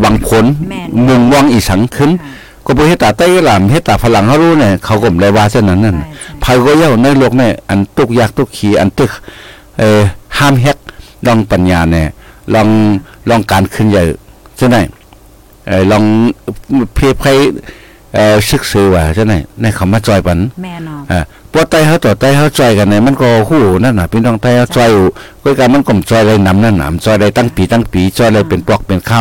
[0.00, 2.30] หวังผลแม่นมุงวังอีสังขึ้นค่ะ
[2.64, 9.10] ก็บ่เฮ็ดตาไต้หลามเฮ็ดตาฝรั่งเขารู้เนี่ยเขาก็บ่ได้ว่าเช่นนั้นนั่นใช่น่ะใช่ภัยก็เย่าในโลกเนี่ยอันตุกยากตุกขี้อันตึก
[9.78, 10.00] เอ่อ
[10.38, 10.76] ห้ามเฮ็ด
[11.26, 12.06] ลองปัญญาเนี่ย
[12.54, 12.68] ลอง
[13.28, 14.04] ลองการขึ้นใหญ่
[14.58, 14.80] จังได๋
[15.66, 16.04] เอ่อลอง
[16.94, 17.24] เพยไผ
[18.14, 21.20] เอ่อศึกษาว่าจังได๋ในคำว่าจอยปันแม่นอนอ่า
[21.52, 25.06] พวกไตเฮาต่อไตเฮาจอยกันเนี่ยมันก็ฮู้นั่นน่ะพี่น้องไตเฮาจอยอยู่
[25.42, 29.20] ก็การมันก็จอยได้นำนั่นน่ะมันจอยได้ตั้งปีตั้งปีจอยได้เป็นปลอกเป็นเขา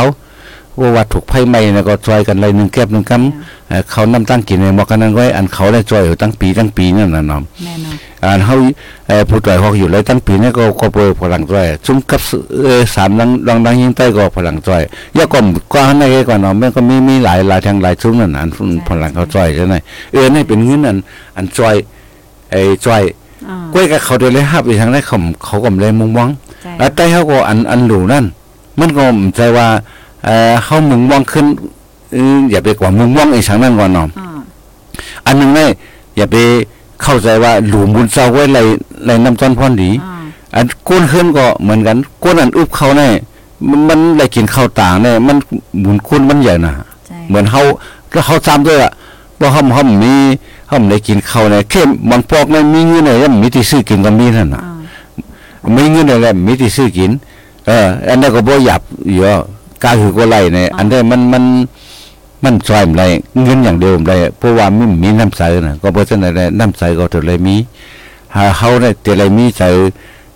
[0.79, 8.55] ว่าว่าถูกไผไหม้เนี่ยก็จอยกันเลยหนึงแก้บหนึงกำเอ่อเขานำตั้งกินในหมอกกันนั้นไว้อันเขาได้จอยอยู่ตั้งปีตั้งปีนั่นน่ะเนาะแม่นอนอันเฮา
[9.07, 12.21] เอ่อผู้ต่อยฮอกอยู่เลยตั้งปีเนี่ยก็ก็เปิดพลังจอยจุ่มกับ
[12.61, 14.81] เอ่อสามดังดังดังยิงใต้ก็พลังจอย
[15.17, 15.39] ยาก็
[15.73, 18.51] กว่าในก่อนเนาะมันก็มีมีหลายหลายทางหลายชุมนั่นน่ะอัน
[18.87, 19.75] พลังเขาจอยใช่ไหม
[20.11, 20.97] เออนี่เป็นเงินอัน
[21.37, 21.75] อันจอย
[22.51, 23.03] ไอ้จอย
[23.47, 26.29] อ๋อก้วยกับเขาเดินเลยฮับอีกทางได้เขาเขาก็เลยมุงมอง
[26.63, 28.25] ใช่แล้วใต้เขาก็อันอันหลูนั่น
[28.79, 29.67] มันก็มใจว่า
[30.27, 31.45] เอ่อเขามุงมองขึ้น
[32.11, 34.27] เอออย่าไปกว่ามุงมองอีกทางนั้นก่อนเนาะอ๋อ
[35.25, 35.69] อันหนึงเนี่ย
[36.17, 36.35] อย่าไป
[37.03, 38.59] เข้าใจว่าหลูมุนเศร้าไว้ไร
[39.05, 40.13] ไรน้ำต้นพรดีอ๋อ
[40.55, 43.11] อันก้นขึ้นก็เหมือนกันก้นอันอุบเขาเนี่ย
[43.69, 45.37] มันมันได้กินข้าวต่างเนี่ยมัน
[45.81, 46.73] หมุนคุ้นมันใหญ่นะ
[47.07, 47.61] ใช่เหมือนเขา
[48.11, 48.91] แล้วเขาจำด้วยอะ
[49.39, 50.13] ว่าเขาเขามี
[50.67, 57.11] เขาไม่ได้กินข้าวเนี่ยเข้มบางปอกเนี่ยมีเงินเนี่ยยังมีที่ซื้อกินก็มีนั่นน่ะอ๋อไม่เงินอะไรมีที่ซื้อกิน
[57.67, 59.43] เออ อันนั้นก็บ่หยับอยู่อะ
[59.83, 61.43] กาคือก็ไรเนี่ยอันนี้มันมัน
[62.43, 63.03] มันซอยมไร
[63.43, 67.55] เงินอย่างเดียวมไรเพราะว่ามันมีน้ำใสน่ะก็บ่ซั่นได้น้ำใสก็ตัวเลยมี
[68.35, 69.63] หาเฮาได้แต่เลยมีใจ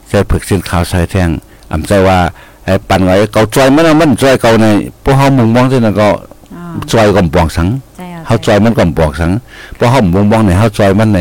[0.10, 1.30] ใจผึกสินขาวใส่แท่ง
[1.72, 2.18] อำใจว่า
[2.66, 4.66] ไอ้ปันไว้เกาจอยมันน่ะมันจอยเก่าใน
[5.04, 6.08] พวกเฮามุงมองซั่นนะก็
[6.56, 7.68] อ๋อจอยก็ปวงสัง
[7.98, 9.32] ใช่เฮาจอยมันก็บอกสัง
[9.76, 11.20] เพราะเฮาบ่มองในเฮาจอยมันใน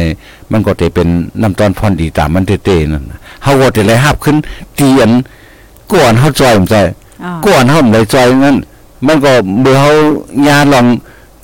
[0.51, 1.09] มันก็จะเป็น
[1.43, 4.37] น้ำตอนพรดีตามมันเต้ๆนั่นน่ะเฮาก็จะเลยฮับขึ้น
[4.79, 5.13] ตีอัน
[5.93, 7.00] ก่อนเฮาจอยมันใจอ๋อ
[7.47, 8.57] ก่อนเฮาเลยจอยนั่น
[9.07, 9.91] มันก็เมื่อเฮา
[10.47, 10.87] ญาลอง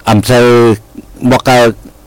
[0.08, 0.32] อำใจ
[1.30, 1.56] บ่กะ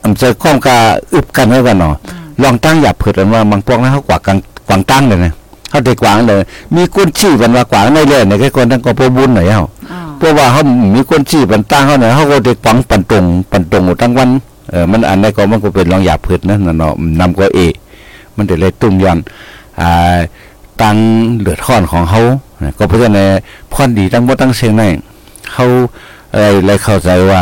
[0.04, 0.76] อำใจความกะ
[1.14, 1.94] อึบกันไว้กันเนาะ
[2.42, 5.32] ลองตั้งหยับเผิดกันว่าบางพวกนั้นเฮากว่ากลางกวางตั้งเลยนะ
[5.70, 6.40] เฮาได้กวางเลย
[6.76, 10.62] มีคนชี้กันว่ากวางในเลยในแค่คนทั้งก็บ่บุญหน่อยเฮาอ๋อเพราะว่าเขา
[10.94, 14.28] มีคนชี้ปันตั้งเขาเนี่ยเขาก็จะฟังปันตรงปันตรงหมดทั้งวัน
[14.70, 17.60] เออมันอันนี้ก็มันก็เป็นรองหยาบพืชนั่นน่ะเนาะนำก็เอ
[18.36, 19.18] มันจะเลยตุ้มย้อน
[19.80, 20.18] อ่า
[20.82, 20.96] ตัง
[21.40, 22.38] เลือดข้อนของเขานะ
[22.78, 23.28] ก็เพราะฉะนั้น
[23.72, 24.82] พอนดีตั้งหมดตั้งเสียงใน
[25.52, 25.66] เขา
[26.32, 27.40] อะไรเลยเข้าใจว่า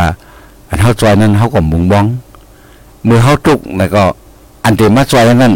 [0.69, 2.07] อันเขาจอยนั้นเขาก็มุงบ้อง
[3.07, 4.03] มือเขาตุกแล้วก็
[4.65, 5.55] อันเตมาจอยนั้น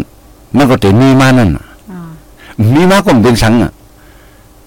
[0.57, 3.71] มันก็เตมีมานั่นน่ะอ๋อมีมาก็เป็นสังอะ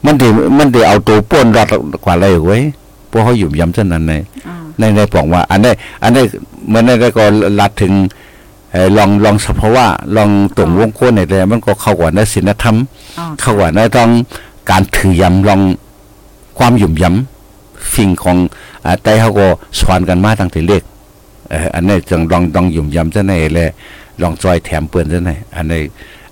[0.04, 0.22] มันเด
[0.58, 1.66] มันเดเอาตัวป้นรัด
[2.04, 2.58] กว่าอะไรไว้
[3.08, 4.12] เพราะเขาอยู่ย้ำเช่นนั้นใน
[4.46, 5.72] อ๋อในในบอกว่า อันนี้
[6.02, 6.22] อันนี้
[6.68, 7.24] เหมือนในได้ก็
[7.60, 7.92] ลัดถึง
[8.72, 9.86] เอ่อลองลองสภาวะ
[10.16, 12.76] ลองตรงวงโค้นในแต่มันก็เข้ากว่าในศีลธรรม
[13.18, 14.08] อ๋อเข้ากว่าในต้อง
[14.70, 15.60] การถือยำลอง
[16.58, 18.36] ความหยุ่มย้ำสิ่งของ
[18.84, 19.46] อ่าแต่เขาก็
[19.80, 20.82] สอนกันมาตั้งแต่เล็ก
[21.74, 23.70] อันนี้จังลองลองหยุ่มย้ำซะในแหละ
[24.22, 25.82] ลองจอยแถมเปื้อนซะในอันนี้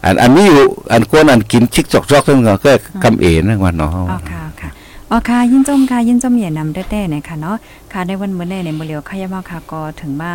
[0.05, 2.73] อันอันนี้อยู่อันกวนอันกินชิกจอกจอกซึ่งก็
[3.05, 4.71] กำเอนะว่าเนาะอ๋อค่ะค่ะ
[5.11, 7.57] อ๋อค่ะยินจมค่ะยินจมเหยียนำแต้ๆนะคะเนาะ
[7.93, 10.33] ค่ะในวันเมื้อแน่ในมื้อเหลียวขยะมาค่ะก็ถึงมา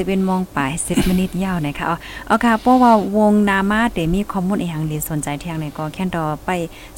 [0.00, 1.96] 11โมงปลาย10มินิยาวนะคะอ๋อ
[2.28, 6.50] อ๋อค่ะเพราะว่าวงนามาเตมีข้อมูลอีหยังดีสนใจเที่ยงในก็แค่นรอไป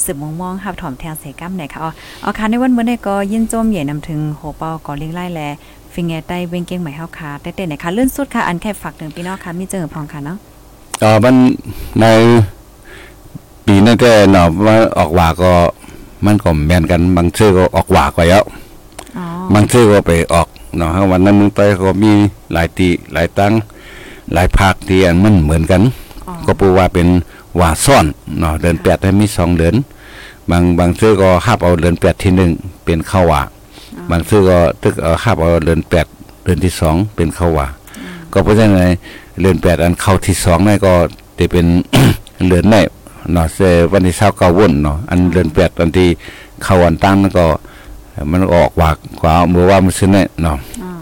[0.04, 1.90] สืบมองมองรับถอมแทงเสกัมนะคะอ๋อ
[2.24, 5.40] อ๋อค่ะในวันมื้อแน่ก็ยินจมเหยียนำถึงโหเปาก็ลิงไล่แล
[5.92, 10.36] ฟิงแงใต้เวงเก้งใหม่เฮาค่ะแต้ๆนะคะเลื่อนสุดค่ะอันแค่ฝากถึงพี่น้องค่ะมีเจอพองค่ะเนาะ
[11.02, 11.34] อ๋อมัน
[12.00, 12.04] ใน
[13.66, 15.52] ปีนั้นก็เนาะว่าออกว่าก็
[16.24, 18.44] มันก็แม่นกันบางชื่อก็ออกว่าก็แล้ว
[19.18, 22.12] อ๋อบางชื่อก็ไปออก เนาะวันนั้นมึงไปก็มี
[22.52, 23.52] หลายตีหลายตั้ง
[24.32, 25.82] หลายภาคที่อันมันเหมือนกัน
[26.26, 27.08] อ๋อก็ปูว่าเป็น
[27.60, 28.06] ว่าซ่อน
[28.38, 29.74] เนาะเดือนแปดให้มีสองเดือน
[30.50, 32.50] บางบางชื่อก็หับเอาเดือนแปดที่หนึ่ง
[32.84, 33.42] เป็นเข้าว่า
[34.10, 36.06] บางชื่อก็ตึกเอาหับเอาเดือนแปด
[36.44, 37.66] เดือนที่สองเป็นเข้าว่า
[38.32, 38.90] ก็เพราะฉะนั้น
[39.40, 40.94] เดือนแปดอันเข้าที่สองนั่นก็
[41.38, 41.66] จะเป็น
[42.48, 42.76] เดือนใน
[43.32, 43.58] เนาะเส
[43.92, 46.08] วันที่เช้าเก้าวุ่นเนาะอันเดือนแปดอันที่
[46.62, 47.46] เข้าวันตั้งนั่นก็
[48.32, 48.90] มันออกว่า
[49.20, 50.92] กว่ามือว่ามันซื้อเนี่ยเนาะอ๋อ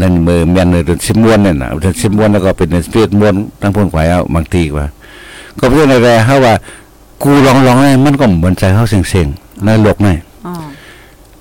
[0.00, 4.86] นั่นมือแม่นเดือนสิบม้วนเนี่ยนะเดือนสิบม้วนแล้วก็เป็นเดือนสิบเอ็ดม้วนตั้งพ้นไข่เอาบางทีว่า
[5.58, 6.54] ก็เพื่อนอะไรเขาว่า
[7.22, 10.14] กูลองลองๆเนี่ยมันก็เหมือนใจเขาเสียงๆในโลกนี่
[10.46, 10.54] อ๋อ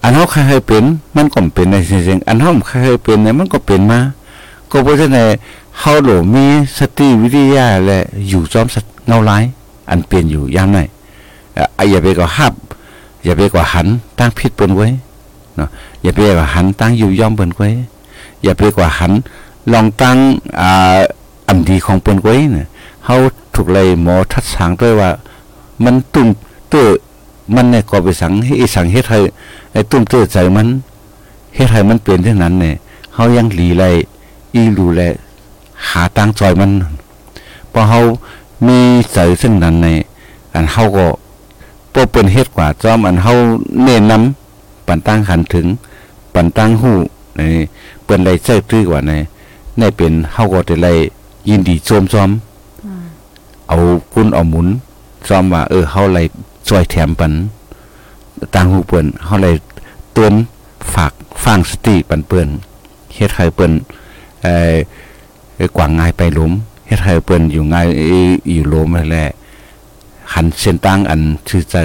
[0.02, 0.84] อันเขาเคยเป็น
[1.16, 4.00] มันก็เป็นในเสียงๆอันเขาเคยเป็นเนี่ยมันก็เป็นมา
[4.72, 5.26] ก็เพราะฉะนั้น
[5.80, 6.46] เขาหลมี
[6.78, 9.44] สติวิทยาและอยู่จอมสัตว์เงาร้าย
[9.90, 10.80] อันเปลี่ยนอยู่ยามไหน
[11.56, 12.54] เอ่ออย่าไปก็หับ
[13.24, 13.88] อย่าไปก็หัน
[14.20, 14.88] ตั้งพิษเปิ้นไว้
[15.56, 15.70] เนาะ
[16.04, 17.70] อย่าไปก็หันตั้งอยู่ย่อมเปิ้นไว้
[18.44, 19.12] อย่าไปก็หัน
[19.72, 20.18] ลองตั้ง
[20.60, 21.00] อ่า
[21.48, 22.68] อันดีของเปิ้นไว้เนี่ย
[23.06, 23.16] เฮา
[23.56, 25.10] ถูกเลยหมอทัดสางด้วยว่า
[25.84, 26.28] มันตุ้ม
[26.70, 26.88] เตื้อ
[27.56, 29.20] มันเนี่ยก็ไปสังให้สังเฮ็ดให้
[29.72, 30.68] ไอ้ตุ้มเตื้อใจมัน
[31.56, 32.76] เฮ็ดให้มันเปลี่ยนเท่านั้นเนี่ย
[33.16, 33.84] เฮายังหลีไล
[34.54, 35.02] อีดูแล
[35.90, 36.72] หาตั้งจอยมัน
[37.72, 38.00] พอเฮา
[38.68, 38.80] มี
[39.14, 39.88] ใจซึ่งนั้นใน
[40.54, 41.08] อันเฮาก็
[41.98, 43.34] บ่เปิ้นเฮ็ดกว่าจอมอันเฮา
[43.84, 45.68] เน้นนำปันตั้งขันถึง
[46.34, 46.98] ปันตั้งหู้
[47.38, 47.42] ใน
[48.04, 49.12] เปิ้นได้ใช้ตื้อกว่าใน
[49.78, 50.88] ในเป็นเฮาก็ได้ไล
[51.50, 52.30] ยินดีชมซ้อม
[52.86, 53.04] อืม
[53.68, 53.76] เอา
[54.14, 54.68] คุณเอาหมุน
[55.28, 56.20] ซ้อมว่าเออเฮาไล
[56.68, 57.34] ช่วยแถมปัน
[58.54, 59.48] ต่างหูเปิ้นเฮาไล
[60.14, 60.34] เตือน
[60.94, 61.12] ฝาก
[61.44, 62.48] ฟังสติปันเปิ้น
[63.16, 63.72] เฮ็ดให้เปิ้น
[64.44, 64.76] เอ่อ
[65.56, 66.52] เอ่อกว่างง่ายไปหลุม
[66.88, 69.28] เฮ็ดให้เปิ้นอยู่ง่ายเอ่ออยู่หลุมนั่นแหละ
[70.34, 71.76] หันเส้นตั้งอันชื่อใจ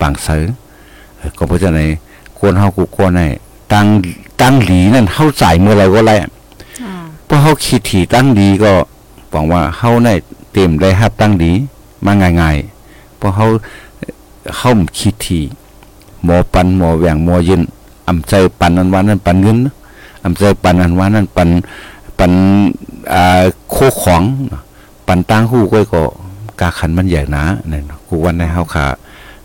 [0.00, 0.42] ปางเสือ
[1.16, 1.88] เอ่อก็เพราะฉะนั้น
[2.38, 3.26] ควรเฮากูควรให้
[3.72, 3.86] ตั้ง
[4.40, 6.26] ตั้งหลีนั่นเฮาจ่ายเมื่อไหรก็ได้อ๋อ
[7.26, 8.72] เพราะเขาคิดถี่ตั้งดีก็
[9.30, 10.14] หวังว่าเขาได้
[10.52, 11.52] เต็มได้ฮับตั้งดี
[12.04, 13.46] มาง่ายๆเพราะเขา
[14.56, 15.42] เขาคิดถี่
[16.24, 17.62] หมอปันหมอแหวงหมอเย็น
[18.08, 19.58] อำใจปันนันวานั้นปันเงิน
[20.24, 21.48] อำใจปันนันวานั้นปัน
[22.18, 22.32] ปัน
[23.12, 24.22] อ่าโคของ
[25.06, 26.02] ปันตั้งหู้ก้อยก็
[26.62, 28.86] กาขันมันใหญ่หนาเนี่ยกูวันในเฮาค่ะ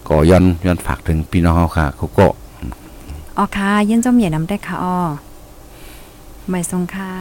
[0.07, 2.27] ก็ย้อนย้อนฝากถึงพี่น้องเฮาค่ะเขาก็
[3.37, 4.97] อ๋อค่ะยินจมเหยียนำได้ค่ะอ๋อ
[6.49, 7.11] ไม่ทรงค่ะ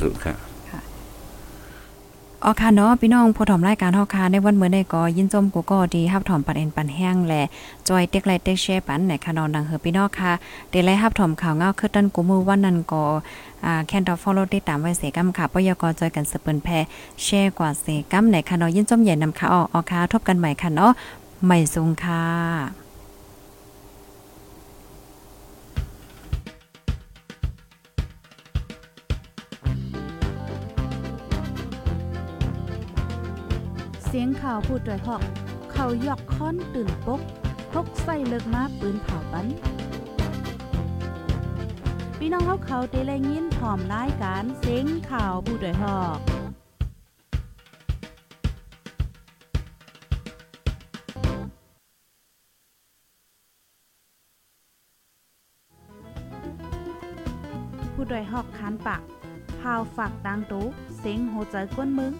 [0.00, 0.34] สุดค่ะ
[2.46, 7.42] อ๋อค่ะเนาะพี่น้องผู้ถอมรายการเฮาค่ะในวันมื้อนี้ก็ยินจมกูก็ดีรับถอมปันเอ็นปันแห้งและ
[7.88, 10.32] จอยเต็กไลเต็กแชร์ปันในค่ะนอนดังเฮอพี่น้องค่ะ
[10.70, 13.04] เดไลรับถอมข่าวเงาคือตันกูมือวันนั้นก็
[13.64, 16.68] อ่าแคนดอฟอลโลติดตามไว้เสกำค่ะปยกจอยกันสเปิ้นแพ
[17.22, 20.92] แชร์กว่าเสกำในค่ะนาะยินจมเหยียนำค่ะอ๋ออ๋อค่ะทบกันใหม่ค่ะเนาะ
[21.46, 22.83] ไม่ทรงค่ะ
[34.18, 35.22] สียงข่าวพูดด้วยหอก
[35.72, 37.20] เขายอกค้อนตื่นปก
[37.72, 39.46] พกใส่เลิกมาปืนเผาปัน
[42.18, 46.18] พี่น้องเขาเขาเตะแลยินพร้อมรายการเสียงข่าวพูดด้วยหอก
[57.92, 59.02] ผู้ดยหอกคานปาก
[59.60, 60.66] พาวฝากดังตู้
[60.98, 62.14] เสียงโหใจกวนมึง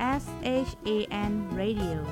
[0.00, 2.04] S H A N Radio